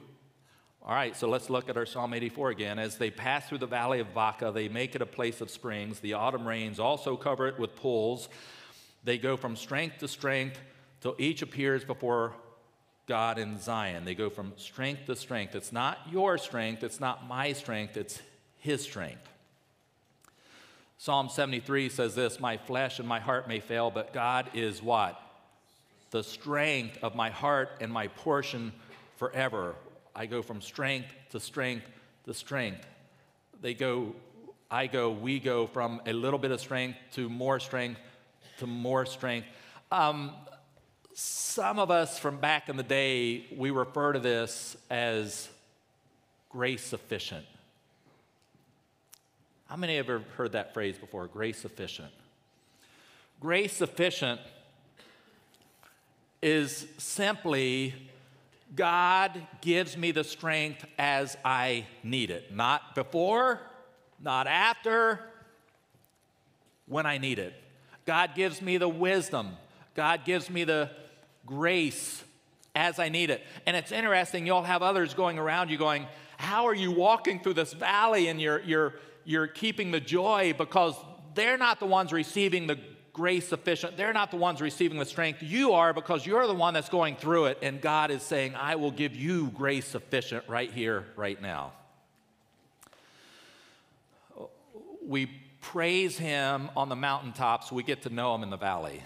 All 0.81 0.93
right, 0.93 1.17
so 1.17 1.27
let's 1.27 1.49
look 1.49 1.67
at 1.67 1.75
our 1.75 1.85
Psalm 1.85 2.13
84 2.13 2.49
again. 2.49 2.79
As 2.79 2.97
they 2.97 3.11
pass 3.11 3.49
through 3.49 3.57
the 3.57 3.67
valley 3.67 3.99
of 3.99 4.13
Baca, 4.13 4.51
they 4.53 4.69
make 4.69 4.95
it 4.95 5.01
a 5.01 5.05
place 5.05 5.41
of 5.41 5.49
springs. 5.49 5.99
The 5.99 6.13
autumn 6.13 6.47
rains 6.47 6.79
also 6.79 7.17
cover 7.17 7.45
it 7.47 7.59
with 7.59 7.75
pools. 7.75 8.29
They 9.03 9.17
go 9.17 9.35
from 9.35 9.57
strength 9.57 9.97
to 9.97 10.07
strength 10.07 10.61
till 11.01 11.15
each 11.17 11.41
appears 11.41 11.83
before 11.83 12.35
God 13.07 13.39
in 13.39 13.57
Zion. 13.57 14.05
They 14.05 14.15
go 14.15 14.29
from 14.29 14.53
strength 14.57 15.05
to 15.05 15.15
strength. 15.15 15.55
It's 15.55 15.71
not 15.71 15.99
your 16.11 16.37
strength, 16.37 16.83
it's 16.83 16.99
not 16.99 17.27
my 17.27 17.53
strength, 17.53 17.97
it's 17.97 18.21
His 18.59 18.83
strength. 18.83 19.27
Psalm 20.97 21.29
73 21.29 21.89
says 21.89 22.15
this 22.15 22.39
My 22.39 22.57
flesh 22.57 22.99
and 22.99 23.07
my 23.07 23.19
heart 23.19 23.47
may 23.47 23.59
fail, 23.59 23.89
but 23.89 24.13
God 24.13 24.49
is 24.53 24.81
what? 24.81 25.19
The 26.11 26.23
strength 26.23 26.97
of 27.01 27.15
my 27.15 27.29
heart 27.29 27.69
and 27.81 27.91
my 27.91 28.07
portion 28.07 28.73
forever. 29.15 29.75
I 30.15 30.25
go 30.25 30.41
from 30.41 30.61
strength 30.61 31.07
to 31.31 31.39
strength 31.39 31.85
to 32.25 32.33
strength. 32.33 32.85
They 33.61 33.73
go, 33.73 34.15
I 34.69 34.87
go, 34.87 35.11
we 35.11 35.39
go 35.39 35.67
from 35.67 36.01
a 36.05 36.13
little 36.13 36.39
bit 36.39 36.51
of 36.51 36.59
strength 36.59 36.97
to 37.13 37.29
more 37.29 37.59
strength 37.59 37.99
to 38.59 38.67
more 38.67 39.05
strength. 39.05 39.47
Um, 39.91 40.31
some 41.19 41.79
of 41.79 41.89
us 41.89 42.19
from 42.19 42.37
back 42.37 42.69
in 42.69 42.77
the 42.77 42.83
day, 42.83 43.43
we 43.57 43.71
refer 43.71 44.13
to 44.13 44.19
this 44.19 44.77
as 44.91 45.49
grace 46.51 46.83
sufficient. 46.83 47.43
How 49.65 49.77
many 49.77 49.97
have 49.97 50.07
ever 50.07 50.23
heard 50.35 50.51
that 50.51 50.75
phrase 50.75 50.95
before? 50.99 51.25
Grace 51.25 51.57
sufficient. 51.57 52.11
Grace 53.39 53.73
sufficient 53.73 54.39
is 56.43 56.85
simply 56.99 57.95
God 58.75 59.41
gives 59.61 59.97
me 59.97 60.11
the 60.11 60.23
strength 60.23 60.85
as 60.99 61.35
I 61.43 61.87
need 62.03 62.29
it. 62.29 62.53
Not 62.53 62.93
before, 62.93 63.59
not 64.21 64.45
after, 64.45 65.21
when 66.85 67.07
I 67.07 67.17
need 67.17 67.39
it. 67.39 67.55
God 68.05 68.35
gives 68.35 68.61
me 68.61 68.77
the 68.77 68.87
wisdom. 68.87 69.57
God 69.95 70.23
gives 70.23 70.47
me 70.51 70.63
the 70.63 70.91
grace 71.47 72.23
as 72.75 72.99
I 72.99 73.09
need 73.09 73.31
it. 73.31 73.43
And 73.65 73.75
it's 73.75 73.91
interesting, 73.91 74.45
you'll 74.45 74.61
have 74.61 74.83
others 74.83 75.15
going 75.15 75.39
around 75.39 75.71
you 75.71 75.77
going, 75.79 76.05
How 76.37 76.67
are 76.67 76.75
you 76.75 76.91
walking 76.91 77.39
through 77.39 77.55
this 77.55 77.73
valley 77.73 78.27
and 78.27 78.39
you're, 78.39 78.61
you're, 78.61 78.93
you're 79.25 79.47
keeping 79.47 79.89
the 79.89 79.99
joy 79.99 80.53
because 80.55 80.93
they're 81.33 81.57
not 81.57 81.79
the 81.79 81.87
ones 81.87 82.13
receiving 82.13 82.67
the 82.67 82.77
grace 83.17 83.47
sufficient. 83.47 83.97
They're 83.97 84.13
not 84.13 84.29
the 84.29 84.37
ones 84.37 84.61
receiving 84.61 84.99
the 84.99 85.05
strength. 85.05 85.41
You 85.41 85.73
are 85.73 85.91
because 85.91 86.25
you're 86.25 86.45
the 86.45 86.53
one 86.53 86.75
that's 86.75 86.87
going 86.87 87.15
through 87.15 87.45
it. 87.45 87.57
And 87.63 87.81
God 87.81 88.11
is 88.11 88.21
saying, 88.21 88.53
I 88.55 88.75
will 88.75 88.91
give 88.91 89.15
you 89.15 89.47
grace 89.47 89.87
sufficient 89.87 90.45
right 90.47 90.71
here, 90.71 91.05
right 91.15 91.41
now. 91.41 91.73
We 95.03 95.31
praise 95.61 96.17
Him 96.17 96.69
on 96.77 96.89
the 96.89 96.95
mountaintops, 96.95 97.71
we 97.71 97.81
get 97.81 98.03
to 98.03 98.09
know 98.09 98.35
Him 98.35 98.43
in 98.43 98.51
the 98.51 98.57
valley. 98.57 99.01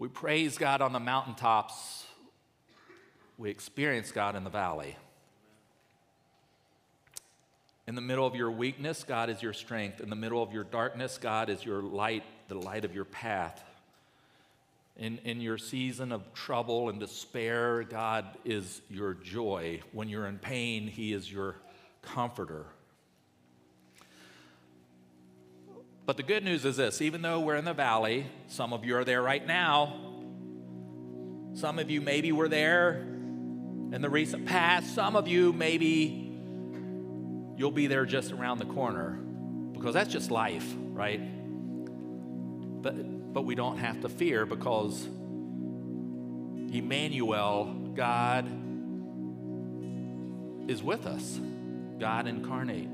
We 0.00 0.08
praise 0.08 0.56
God 0.56 0.80
on 0.80 0.94
the 0.94 0.98
mountaintops, 0.98 2.06
we 3.36 3.50
experience 3.50 4.10
God 4.12 4.34
in 4.34 4.44
the 4.44 4.50
valley. 4.50 4.96
In 7.86 7.94
the 7.96 8.00
middle 8.00 8.26
of 8.26 8.34
your 8.34 8.50
weakness, 8.50 9.04
God 9.04 9.28
is 9.28 9.42
your 9.42 9.52
strength. 9.52 10.00
In 10.00 10.08
the 10.08 10.16
middle 10.16 10.42
of 10.42 10.54
your 10.54 10.64
darkness, 10.64 11.18
God 11.18 11.50
is 11.50 11.66
your 11.66 11.82
light, 11.82 12.22
the 12.48 12.54
light 12.54 12.86
of 12.86 12.94
your 12.94 13.04
path. 13.04 13.62
In, 14.96 15.18
in 15.24 15.42
your 15.42 15.58
season 15.58 16.12
of 16.12 16.32
trouble 16.32 16.88
and 16.88 16.98
despair, 16.98 17.82
God 17.82 18.24
is 18.46 18.80
your 18.88 19.12
joy. 19.12 19.82
When 19.92 20.08
you're 20.08 20.28
in 20.28 20.38
pain, 20.38 20.88
He 20.88 21.12
is 21.12 21.30
your 21.30 21.56
comforter. 22.00 22.64
But 26.06 26.16
the 26.16 26.22
good 26.22 26.44
news 26.44 26.64
is 26.64 26.76
this 26.76 27.00
even 27.00 27.22
though 27.22 27.40
we're 27.40 27.56
in 27.56 27.64
the 27.64 27.74
valley, 27.74 28.26
some 28.48 28.72
of 28.72 28.84
you 28.84 28.96
are 28.96 29.04
there 29.04 29.22
right 29.22 29.46
now. 29.46 29.94
Some 31.54 31.78
of 31.78 31.90
you 31.90 32.00
maybe 32.00 32.32
were 32.32 32.48
there 32.48 32.94
in 33.92 34.00
the 34.00 34.10
recent 34.10 34.46
past. 34.46 34.94
Some 34.94 35.16
of 35.16 35.28
you 35.28 35.52
maybe 35.52 36.30
you'll 37.56 37.70
be 37.70 37.86
there 37.86 38.06
just 38.06 38.32
around 38.32 38.58
the 38.58 38.64
corner 38.66 39.18
because 39.72 39.94
that's 39.94 40.10
just 40.10 40.30
life, 40.30 40.66
right? 40.92 41.20
But, 42.82 43.32
but 43.34 43.42
we 43.42 43.54
don't 43.54 43.78
have 43.78 44.00
to 44.02 44.08
fear 44.08 44.46
because 44.46 45.06
Emmanuel, 46.72 47.64
God, 47.94 48.46
is 50.70 50.82
with 50.82 51.06
us, 51.06 51.38
God 51.98 52.26
incarnate. 52.26 52.88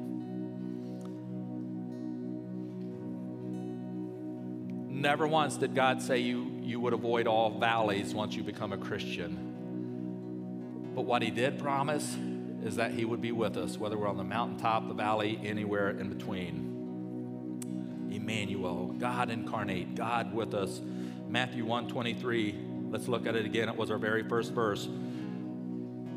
Never 5.06 5.26
once 5.28 5.56
did 5.56 5.72
God 5.72 6.02
say 6.02 6.18
you, 6.18 6.50
you 6.60 6.80
would 6.80 6.92
avoid 6.92 7.28
all 7.28 7.60
valleys 7.60 8.12
once 8.12 8.34
you 8.34 8.42
become 8.42 8.72
a 8.72 8.76
Christian. 8.76 10.90
But 10.96 11.02
what 11.02 11.22
He 11.22 11.30
did 11.30 11.60
promise 11.60 12.16
is 12.64 12.74
that 12.74 12.90
He 12.90 13.04
would 13.04 13.22
be 13.22 13.30
with 13.30 13.56
us, 13.56 13.78
whether 13.78 13.96
we're 13.96 14.08
on 14.08 14.16
the 14.16 14.24
mountaintop, 14.24 14.88
the 14.88 14.94
valley, 14.94 15.38
anywhere 15.44 15.90
in 15.90 16.08
between. 16.08 18.08
Emmanuel, 18.10 18.96
God 18.98 19.30
incarnate, 19.30 19.94
God 19.94 20.34
with 20.34 20.54
us. 20.54 20.80
Matthew 21.28 21.64
1 21.64 21.86
23, 21.86 22.56
let's 22.90 23.06
look 23.06 23.28
at 23.28 23.36
it 23.36 23.46
again. 23.46 23.68
It 23.68 23.76
was 23.76 23.92
our 23.92 23.98
very 23.98 24.24
first 24.24 24.54
verse. 24.54 24.88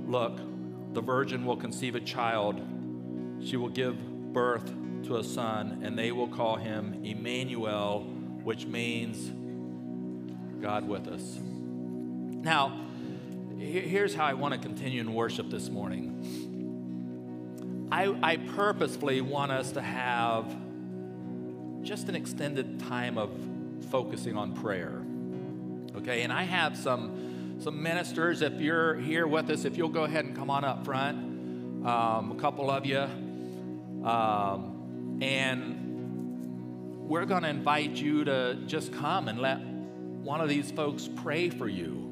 Look, 0.07 0.39
the 0.93 1.01
virgin 1.01 1.45
will 1.45 1.57
conceive 1.57 1.93
a 1.93 1.99
child, 1.99 2.59
she 3.39 3.55
will 3.55 3.69
give 3.69 4.33
birth 4.33 4.73
to 5.03 5.17
a 5.17 5.23
son, 5.23 5.81
and 5.83 5.95
they 5.95 6.11
will 6.11 6.27
call 6.27 6.55
him 6.55 7.05
Emmanuel, 7.05 8.15
which 8.43 8.65
means 8.65 9.31
God 10.61 10.87
with 10.87 11.07
us. 11.07 11.37
Now, 11.41 12.85
here's 13.57 14.13
how 14.13 14.25
I 14.25 14.33
want 14.33 14.53
to 14.53 14.59
continue 14.59 15.01
in 15.01 15.13
worship 15.13 15.49
this 15.49 15.69
morning. 15.69 16.57
I, 17.91 18.15
I 18.21 18.37
purposefully 18.37 19.21
want 19.21 19.51
us 19.51 19.71
to 19.73 19.81
have 19.81 20.55
just 21.81 22.09
an 22.09 22.15
extended 22.15 22.79
time 22.81 23.17
of 23.17 23.31
focusing 23.89 24.37
on 24.37 24.53
prayer. 24.53 25.01
Okay, 25.95 26.21
and 26.21 26.31
I 26.31 26.43
have 26.43 26.77
some 26.77 27.57
some 27.61 27.83
ministers. 27.83 28.41
If 28.41 28.61
you're 28.61 28.95
here 28.95 29.27
with 29.27 29.49
us, 29.49 29.65
if 29.65 29.77
you'll 29.77 29.89
go 29.89 30.05
ahead 30.05 30.23
and 30.23 30.35
come 30.35 30.49
on 30.49 30.63
up 30.63 30.85
front, 30.85 31.85
um, 31.85 32.31
a 32.31 32.37
couple 32.39 32.71
of 32.71 32.85
you, 32.85 32.99
um, 34.07 35.19
and 35.21 35.78
we're 37.09 37.25
going 37.25 37.41
to 37.41 37.49
invite 37.49 37.95
you 37.95 38.23
to 38.23 38.55
just 38.67 38.93
come 38.93 39.27
and 39.27 39.39
let 39.39 39.59
one 39.59 40.41
of 40.41 40.47
these 40.47 40.69
folks 40.69 41.09
pray 41.15 41.49
for 41.49 41.67
you. 41.67 42.05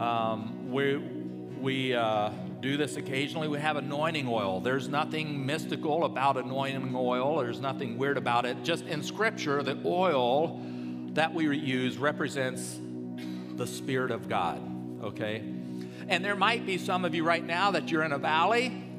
Um, 0.00 0.72
we 0.72 0.96
we 0.96 1.94
uh, 1.94 2.30
do 2.60 2.78
this 2.78 2.96
occasionally. 2.96 3.48
We 3.48 3.58
have 3.58 3.76
anointing 3.76 4.26
oil. 4.26 4.60
There's 4.60 4.88
nothing 4.88 5.44
mystical 5.44 6.04
about 6.04 6.38
anointing 6.38 6.94
oil, 6.96 7.38
there's 7.40 7.60
nothing 7.60 7.98
weird 7.98 8.16
about 8.16 8.46
it. 8.46 8.64
Just 8.64 8.86
in 8.86 9.02
Scripture, 9.02 9.62
the 9.62 9.78
oil 9.84 10.58
that 11.12 11.34
we 11.34 11.44
use 11.56 11.98
represents 11.98 12.80
the 13.56 13.66
Spirit 13.66 14.12
of 14.12 14.30
God, 14.30 14.60
okay? 15.04 15.44
And 16.08 16.24
there 16.24 16.34
might 16.34 16.64
be 16.64 16.78
some 16.78 17.04
of 17.04 17.14
you 17.14 17.22
right 17.22 17.44
now 17.44 17.72
that 17.72 17.90
you're 17.90 18.02
in 18.02 18.12
a 18.12 18.18
valley 18.18 18.91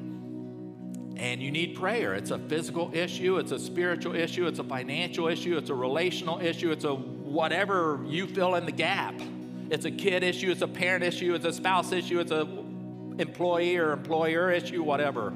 and 1.16 1.42
you 1.42 1.50
need 1.50 1.76
prayer. 1.76 2.14
It's 2.14 2.30
a 2.30 2.38
physical 2.38 2.90
issue, 2.92 3.38
it's 3.38 3.52
a 3.52 3.58
spiritual 3.58 4.14
issue, 4.14 4.46
it's 4.46 4.58
a 4.58 4.64
financial 4.64 5.28
issue, 5.28 5.56
it's 5.56 5.70
a 5.70 5.74
relational 5.74 6.40
issue, 6.40 6.70
it's 6.72 6.84
a 6.84 6.94
whatever 6.94 8.00
you 8.06 8.26
fill 8.26 8.54
in 8.56 8.66
the 8.66 8.72
gap. 8.72 9.14
It's 9.70 9.84
a 9.84 9.90
kid 9.90 10.22
issue, 10.22 10.50
it's 10.50 10.62
a 10.62 10.68
parent 10.68 11.04
issue, 11.04 11.34
it's 11.34 11.44
a 11.44 11.52
spouse 11.52 11.92
issue, 11.92 12.20
it's 12.20 12.32
a 12.32 12.42
employee 13.18 13.76
or 13.76 13.92
employer 13.92 14.50
issue, 14.50 14.82
whatever. 14.82 15.32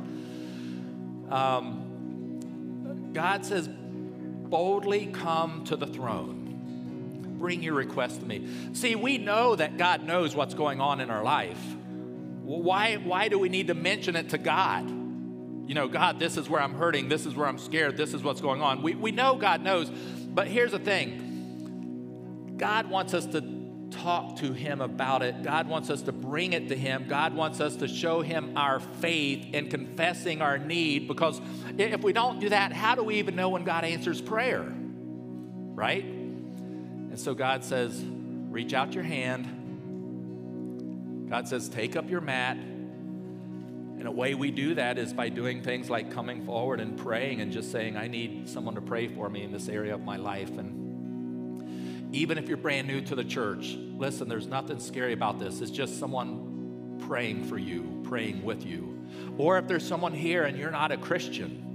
Um, 1.30 3.10
God 3.12 3.44
says, 3.44 3.68
boldly 3.68 5.06
come 5.06 5.64
to 5.64 5.76
the 5.76 5.86
throne. 5.86 7.36
Bring 7.38 7.62
your 7.62 7.74
request 7.74 8.20
to 8.20 8.26
me. 8.26 8.48
See, 8.72 8.96
we 8.96 9.18
know 9.18 9.54
that 9.54 9.76
God 9.76 10.02
knows 10.04 10.34
what's 10.34 10.54
going 10.54 10.80
on 10.80 11.00
in 11.00 11.10
our 11.10 11.22
life. 11.22 11.60
Why, 12.42 12.96
why 12.96 13.28
do 13.28 13.38
we 13.38 13.48
need 13.48 13.68
to 13.68 13.74
mention 13.74 14.16
it 14.16 14.30
to 14.30 14.38
God? 14.38 14.90
You 15.68 15.74
know, 15.74 15.86
God, 15.86 16.18
this 16.18 16.38
is 16.38 16.48
where 16.48 16.62
I'm 16.62 16.72
hurting. 16.72 17.10
This 17.10 17.26
is 17.26 17.36
where 17.36 17.46
I'm 17.46 17.58
scared. 17.58 17.98
This 17.98 18.14
is 18.14 18.22
what's 18.24 18.40
going 18.40 18.62
on. 18.62 18.80
We, 18.80 18.94
we 18.94 19.12
know 19.12 19.36
God 19.36 19.62
knows. 19.62 19.90
But 19.90 20.48
here's 20.48 20.72
the 20.72 20.78
thing 20.78 22.56
God 22.56 22.88
wants 22.88 23.12
us 23.12 23.26
to 23.26 23.42
talk 23.90 24.36
to 24.36 24.54
Him 24.54 24.80
about 24.80 25.22
it. 25.22 25.42
God 25.42 25.68
wants 25.68 25.90
us 25.90 26.00
to 26.02 26.12
bring 26.12 26.54
it 26.54 26.68
to 26.68 26.76
Him. 26.76 27.06
God 27.06 27.34
wants 27.34 27.60
us 27.60 27.76
to 27.76 27.86
show 27.86 28.22
Him 28.22 28.56
our 28.56 28.80
faith 28.80 29.46
in 29.52 29.68
confessing 29.68 30.40
our 30.40 30.56
need 30.56 31.06
because 31.06 31.38
if 31.76 32.02
we 32.02 32.14
don't 32.14 32.40
do 32.40 32.48
that, 32.48 32.72
how 32.72 32.94
do 32.94 33.02
we 33.02 33.16
even 33.16 33.36
know 33.36 33.50
when 33.50 33.64
God 33.64 33.84
answers 33.84 34.22
prayer? 34.22 34.62
Right? 34.62 36.04
And 36.04 37.20
so 37.20 37.34
God 37.34 37.62
says, 37.62 38.02
reach 38.02 38.72
out 38.72 38.94
your 38.94 39.04
hand. 39.04 39.56
God 41.28 41.46
says, 41.46 41.68
take 41.68 41.94
up 41.94 42.08
your 42.08 42.22
mat. 42.22 42.56
And 43.98 44.06
a 44.06 44.12
way 44.12 44.34
we 44.34 44.50
do 44.52 44.74
that 44.76 44.96
is 44.96 45.12
by 45.12 45.28
doing 45.28 45.62
things 45.62 45.90
like 45.90 46.12
coming 46.12 46.46
forward 46.46 46.80
and 46.80 46.96
praying 46.96 47.40
and 47.40 47.50
just 47.50 47.72
saying, 47.72 47.96
I 47.96 48.06
need 48.06 48.48
someone 48.48 48.76
to 48.76 48.80
pray 48.80 49.08
for 49.08 49.28
me 49.28 49.42
in 49.42 49.50
this 49.50 49.68
area 49.68 49.94
of 49.94 50.02
my 50.02 50.16
life. 50.16 50.56
And 50.56 52.14
even 52.14 52.38
if 52.38 52.48
you're 52.48 52.56
brand 52.56 52.86
new 52.86 53.00
to 53.02 53.14
the 53.16 53.24
church, 53.24 53.76
listen, 53.96 54.28
there's 54.28 54.46
nothing 54.46 54.78
scary 54.78 55.12
about 55.12 55.40
this. 55.40 55.60
It's 55.60 55.72
just 55.72 55.98
someone 55.98 57.00
praying 57.08 57.44
for 57.44 57.58
you, 57.58 58.00
praying 58.04 58.44
with 58.44 58.64
you. 58.64 59.04
Or 59.36 59.58
if 59.58 59.66
there's 59.66 59.86
someone 59.86 60.12
here 60.12 60.44
and 60.44 60.56
you're 60.56 60.70
not 60.70 60.92
a 60.92 60.96
Christian, 60.96 61.67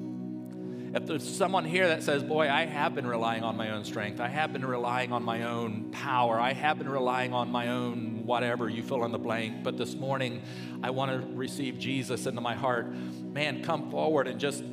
if 0.93 1.07
there's 1.07 1.27
someone 1.27 1.65
here 1.65 1.87
that 1.87 2.03
says, 2.03 2.21
Boy, 2.21 2.49
I 2.49 2.65
have 2.65 2.93
been 2.93 3.07
relying 3.07 3.43
on 3.43 3.57
my 3.57 3.71
own 3.71 3.83
strength, 3.83 4.19
I 4.19 4.27
have 4.27 4.53
been 4.53 4.65
relying 4.65 5.11
on 5.11 5.23
my 5.23 5.43
own 5.43 5.89
power, 5.91 6.39
I 6.39 6.53
have 6.53 6.77
been 6.77 6.89
relying 6.89 7.33
on 7.33 7.49
my 7.49 7.69
own 7.69 8.25
whatever, 8.25 8.69
you 8.69 8.83
fill 8.83 9.03
in 9.03 9.11
the 9.11 9.17
blank, 9.17 9.63
but 9.63 9.75
this 9.75 9.95
morning 9.95 10.43
I 10.83 10.91
want 10.91 11.11
to 11.11 11.35
receive 11.35 11.79
Jesus 11.79 12.27
into 12.27 12.41
my 12.41 12.53
heart, 12.53 12.93
man, 12.93 13.63
come 13.63 13.89
forward 13.89 14.27
and 14.27 14.39
just 14.39 14.63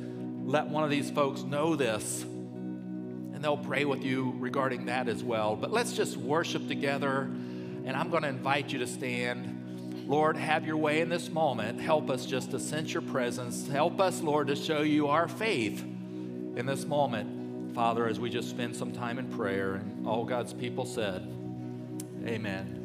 let 0.43 0.67
one 0.67 0.83
of 0.83 0.91
these 0.91 1.09
folks 1.09 1.41
know 1.41 1.75
this. 1.75 2.21
And 2.21 3.43
they'll 3.43 3.57
pray 3.57 3.85
with 3.85 4.03
you 4.03 4.35
regarding 4.37 4.85
that 4.85 5.09
as 5.09 5.23
well. 5.23 5.55
But 5.55 5.71
let's 5.71 5.93
just 5.93 6.17
worship 6.17 6.67
together. 6.67 7.21
And 7.21 7.91
I'm 7.91 8.11
going 8.11 8.21
to 8.21 8.29
invite 8.29 8.71
you 8.71 8.79
to 8.79 8.87
stand. 8.87 10.07
Lord, 10.07 10.37
have 10.37 10.67
your 10.67 10.77
way 10.77 11.01
in 11.01 11.09
this 11.09 11.29
moment. 11.29 11.81
Help 11.81 12.11
us 12.11 12.25
just 12.27 12.51
to 12.51 12.59
sense 12.59 12.93
your 12.93 13.01
presence. 13.01 13.67
Help 13.67 13.99
us, 13.99 14.21
Lord, 14.21 14.47
to 14.47 14.55
show 14.55 14.81
you 14.81 15.07
our 15.07 15.27
faith 15.27 15.83
in 16.55 16.65
this 16.65 16.85
moment, 16.85 17.73
Father, 17.73 18.07
as 18.07 18.19
we 18.19 18.29
just 18.29 18.49
spend 18.49 18.75
some 18.75 18.91
time 18.91 19.19
in 19.19 19.27
prayer. 19.29 19.75
And 19.75 20.05
all 20.07 20.25
God's 20.25 20.53
people 20.53 20.85
said, 20.85 21.27
Amen. 22.25 22.80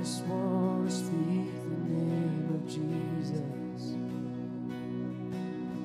just 0.00 0.24
want 0.24 0.88
to 0.88 0.96
speak 0.96 1.52
the 1.62 1.76
name 1.90 2.48
of 2.54 2.66
Jesus 2.66 3.96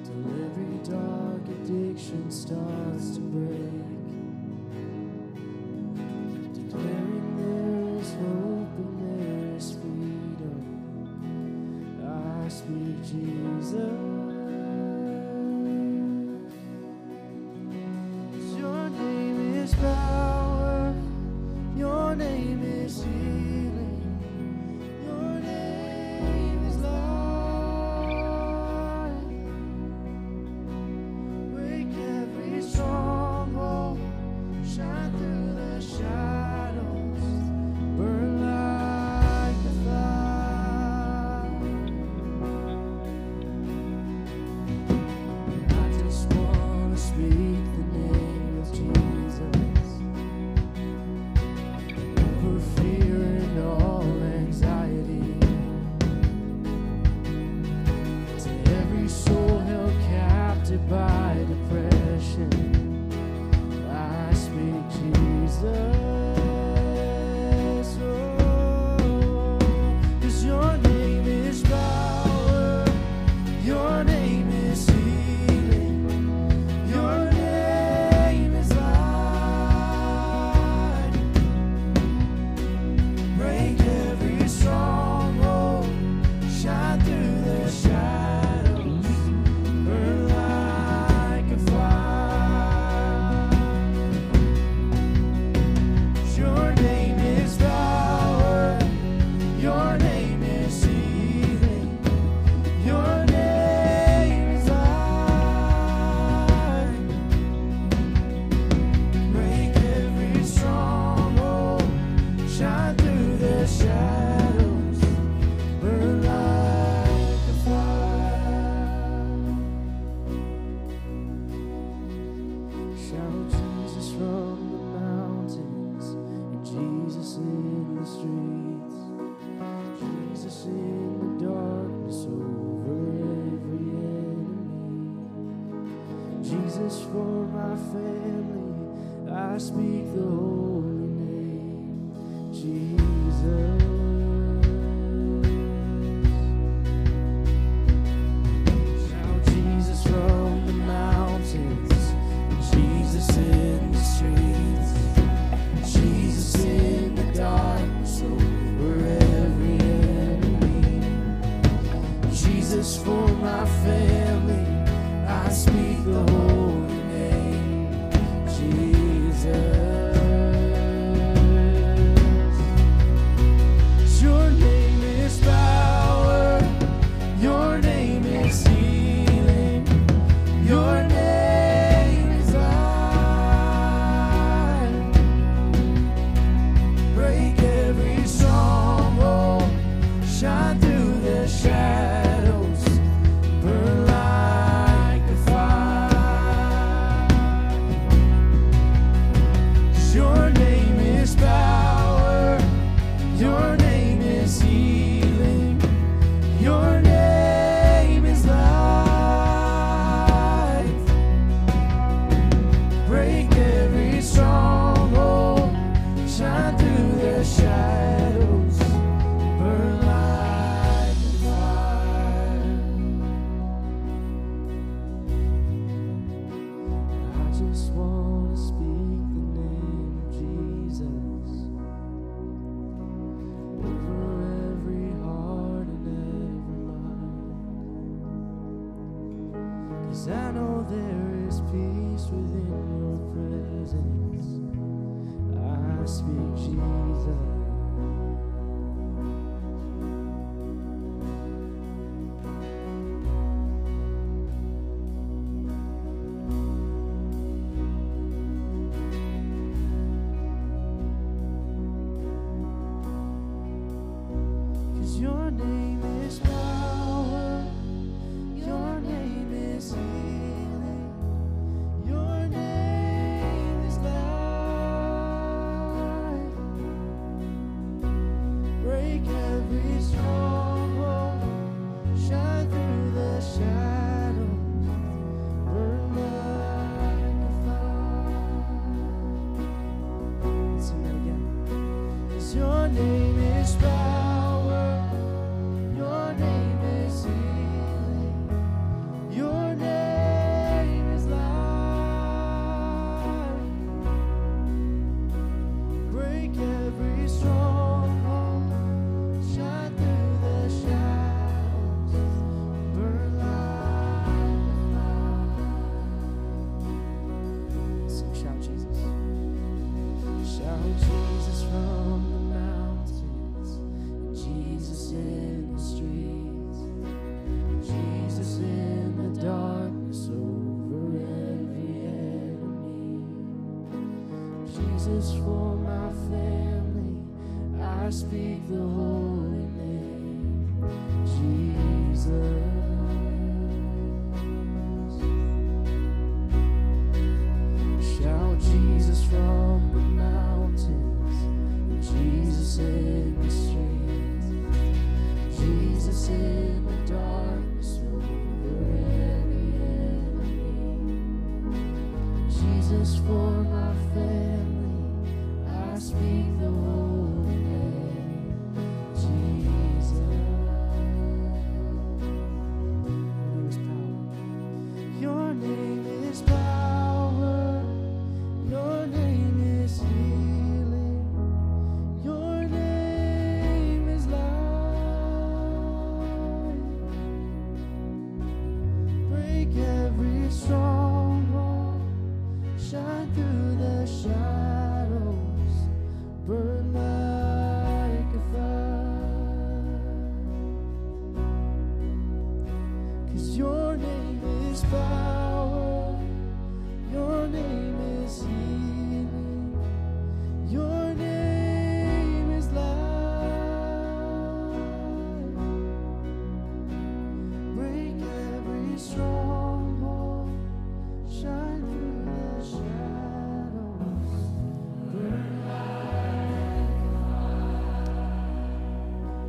till 0.06 0.24
every 0.46 0.78
dark 0.90 1.46
addiction 1.50 2.32
starts 2.32 3.16
to 3.16 3.20
break. 3.20 3.85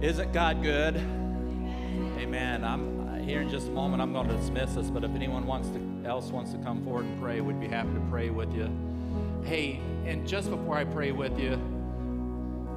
Isn't 0.07 0.33
God 0.33 0.63
good? 0.63 0.95
Amen. 0.95 2.63
I'm 2.63 3.25
here 3.25 3.41
in 3.41 3.51
just 3.51 3.67
a 3.67 3.71
moment. 3.73 4.01
I'm 4.01 4.13
going 4.13 4.29
to 4.29 4.37
dismiss 4.37 4.77
us, 4.77 4.89
but 4.89 5.03
if 5.03 5.11
anyone 5.17 5.49
wants 5.49 5.69
to, 5.71 5.81
else 6.09 6.31
wants 6.31 6.53
to 6.53 6.59
come 6.59 6.85
forward 6.85 7.07
and 7.07 7.21
pray, 7.21 7.41
we'd 7.41 7.59
be 7.59 7.67
happy 7.67 7.93
to 7.93 8.01
pray 8.09 8.31
with 8.31 8.55
you. 8.55 8.71
Hey, 9.43 9.81
and 10.05 10.25
just 10.25 10.49
before 10.49 10.77
I 10.77 10.85
pray 10.85 11.11
with 11.11 11.37
you, 11.41 11.59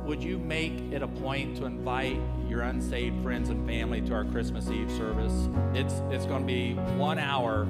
would 0.06 0.24
you 0.24 0.40
make 0.40 0.74
it 0.92 1.04
a 1.04 1.08
point 1.08 1.56
to 1.58 1.66
invite 1.66 2.18
your 2.48 2.62
unsaved 2.62 3.22
friends 3.22 3.50
and 3.50 3.64
family 3.68 4.02
to 4.02 4.14
our 4.16 4.26
Christmas 4.26 4.68
Eve 4.72 4.90
service? 4.90 5.50
It's 5.76 6.02
it's 6.10 6.26
going 6.26 6.42
to 6.42 6.48
be 6.48 6.74
one 6.98 7.20
hour, 7.20 7.68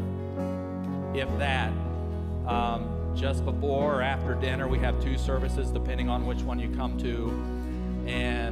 if 1.13 1.27
that. 1.37 1.73
Um, 2.47 3.13
just 3.13 3.43
before 3.43 3.95
or 3.95 4.01
after 4.01 4.35
dinner, 4.35 4.69
we 4.69 4.79
have 4.79 5.03
two 5.03 5.17
services, 5.17 5.69
depending 5.69 6.07
on 6.07 6.25
which 6.25 6.43
one 6.43 6.59
you 6.59 6.69
come 6.69 6.97
to, 6.99 7.29
and 8.09 8.48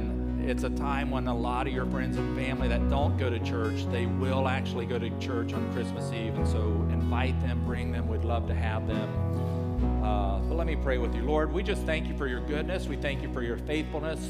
it's 0.48 0.64
a 0.64 0.70
time 0.70 1.10
when 1.10 1.26
a 1.26 1.36
lot 1.36 1.66
of 1.66 1.74
your 1.74 1.84
friends 1.86 2.16
and 2.16 2.36
family 2.36 2.68
that 2.68 2.88
don't 2.88 3.18
go 3.18 3.28
to 3.28 3.38
church, 3.40 3.84
they 3.92 4.06
will 4.06 4.48
actually 4.48 4.86
go 4.86 4.98
to 4.98 5.10
church 5.18 5.52
on 5.52 5.72
Christmas 5.74 6.10
Eve. 6.12 6.34
And 6.36 6.48
so 6.48 6.62
invite 6.90 7.38
them, 7.42 7.62
bring 7.66 7.92
them. 7.92 8.08
We'd 8.08 8.24
love 8.24 8.46
to 8.48 8.54
have 8.54 8.86
them. 8.86 10.02
Uh, 10.02 10.38
but 10.40 10.54
let 10.54 10.66
me 10.66 10.74
pray 10.74 10.96
with 10.96 11.14
you. 11.14 11.22
Lord, 11.22 11.52
we 11.52 11.62
just 11.62 11.82
thank 11.82 12.08
you 12.08 12.16
for 12.16 12.26
your 12.26 12.40
goodness. 12.40 12.86
We 12.86 12.96
thank 12.96 13.22
you 13.22 13.32
for 13.32 13.42
your 13.42 13.58
faithfulness. 13.58 14.20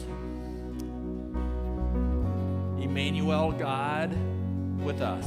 Emmanuel, 2.83 3.53
God, 3.53 4.11
with 4.83 5.01
us. 5.01 5.25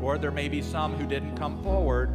Lord, 0.00 0.22
there 0.22 0.30
may 0.30 0.48
be 0.48 0.62
some 0.62 0.94
who 0.94 1.06
didn't 1.06 1.36
come 1.36 1.62
forward 1.62 2.08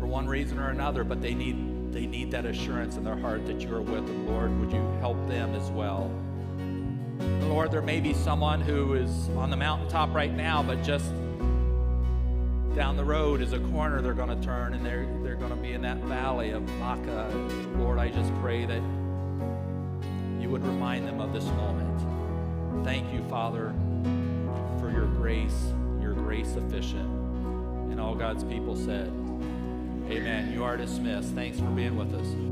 for 0.00 0.06
one 0.06 0.26
reason 0.26 0.58
or 0.58 0.70
another, 0.70 1.04
but 1.04 1.20
they 1.20 1.34
need, 1.34 1.56
they 1.92 2.06
need 2.06 2.30
that 2.30 2.46
assurance 2.46 2.96
in 2.96 3.04
their 3.04 3.16
heart 3.16 3.46
that 3.46 3.60
you 3.60 3.74
are 3.74 3.82
with 3.82 4.06
them. 4.06 4.26
Lord, 4.26 4.58
would 4.60 4.72
you 4.72 4.80
help 5.00 5.16
them 5.28 5.54
as 5.54 5.70
well? 5.70 6.10
Lord, 7.48 7.70
there 7.70 7.82
may 7.82 8.00
be 8.00 8.14
someone 8.14 8.60
who 8.60 8.94
is 8.94 9.28
on 9.36 9.50
the 9.50 9.56
mountaintop 9.56 10.14
right 10.14 10.32
now, 10.32 10.62
but 10.62 10.82
just 10.82 11.12
down 12.74 12.96
the 12.96 13.04
road 13.04 13.42
is 13.42 13.52
a 13.52 13.58
corner 13.58 14.00
they're 14.00 14.14
going 14.14 14.34
to 14.34 14.46
turn 14.46 14.72
and 14.72 14.84
they're, 14.84 15.06
they're 15.22 15.36
going 15.36 15.50
to 15.50 15.56
be 15.56 15.72
in 15.72 15.82
that 15.82 15.98
valley 15.98 16.50
of 16.50 16.66
Baca. 16.78 17.30
Lord, 17.76 17.98
I 17.98 18.08
just 18.08 18.34
pray 18.36 18.64
that 18.64 18.82
you 20.40 20.48
would 20.48 20.64
remind 20.64 21.06
them 21.06 21.20
of 21.20 21.34
this 21.34 21.44
moment. 21.44 22.84
Thank 22.84 23.12
you, 23.12 23.22
Father, 23.28 23.74
for 24.80 24.90
your 24.90 25.06
grace, 25.06 25.72
your 26.00 26.14
grace 26.14 26.48
sufficient. 26.48 27.08
And 27.90 28.00
all 28.00 28.14
God's 28.14 28.44
people 28.44 28.74
said, 28.74 29.12
Amen. 30.10 30.52
You 30.52 30.64
are 30.64 30.76
dismissed. 30.76 31.34
Thanks 31.34 31.58
for 31.58 31.66
being 31.66 31.96
with 31.96 32.14
us. 32.14 32.51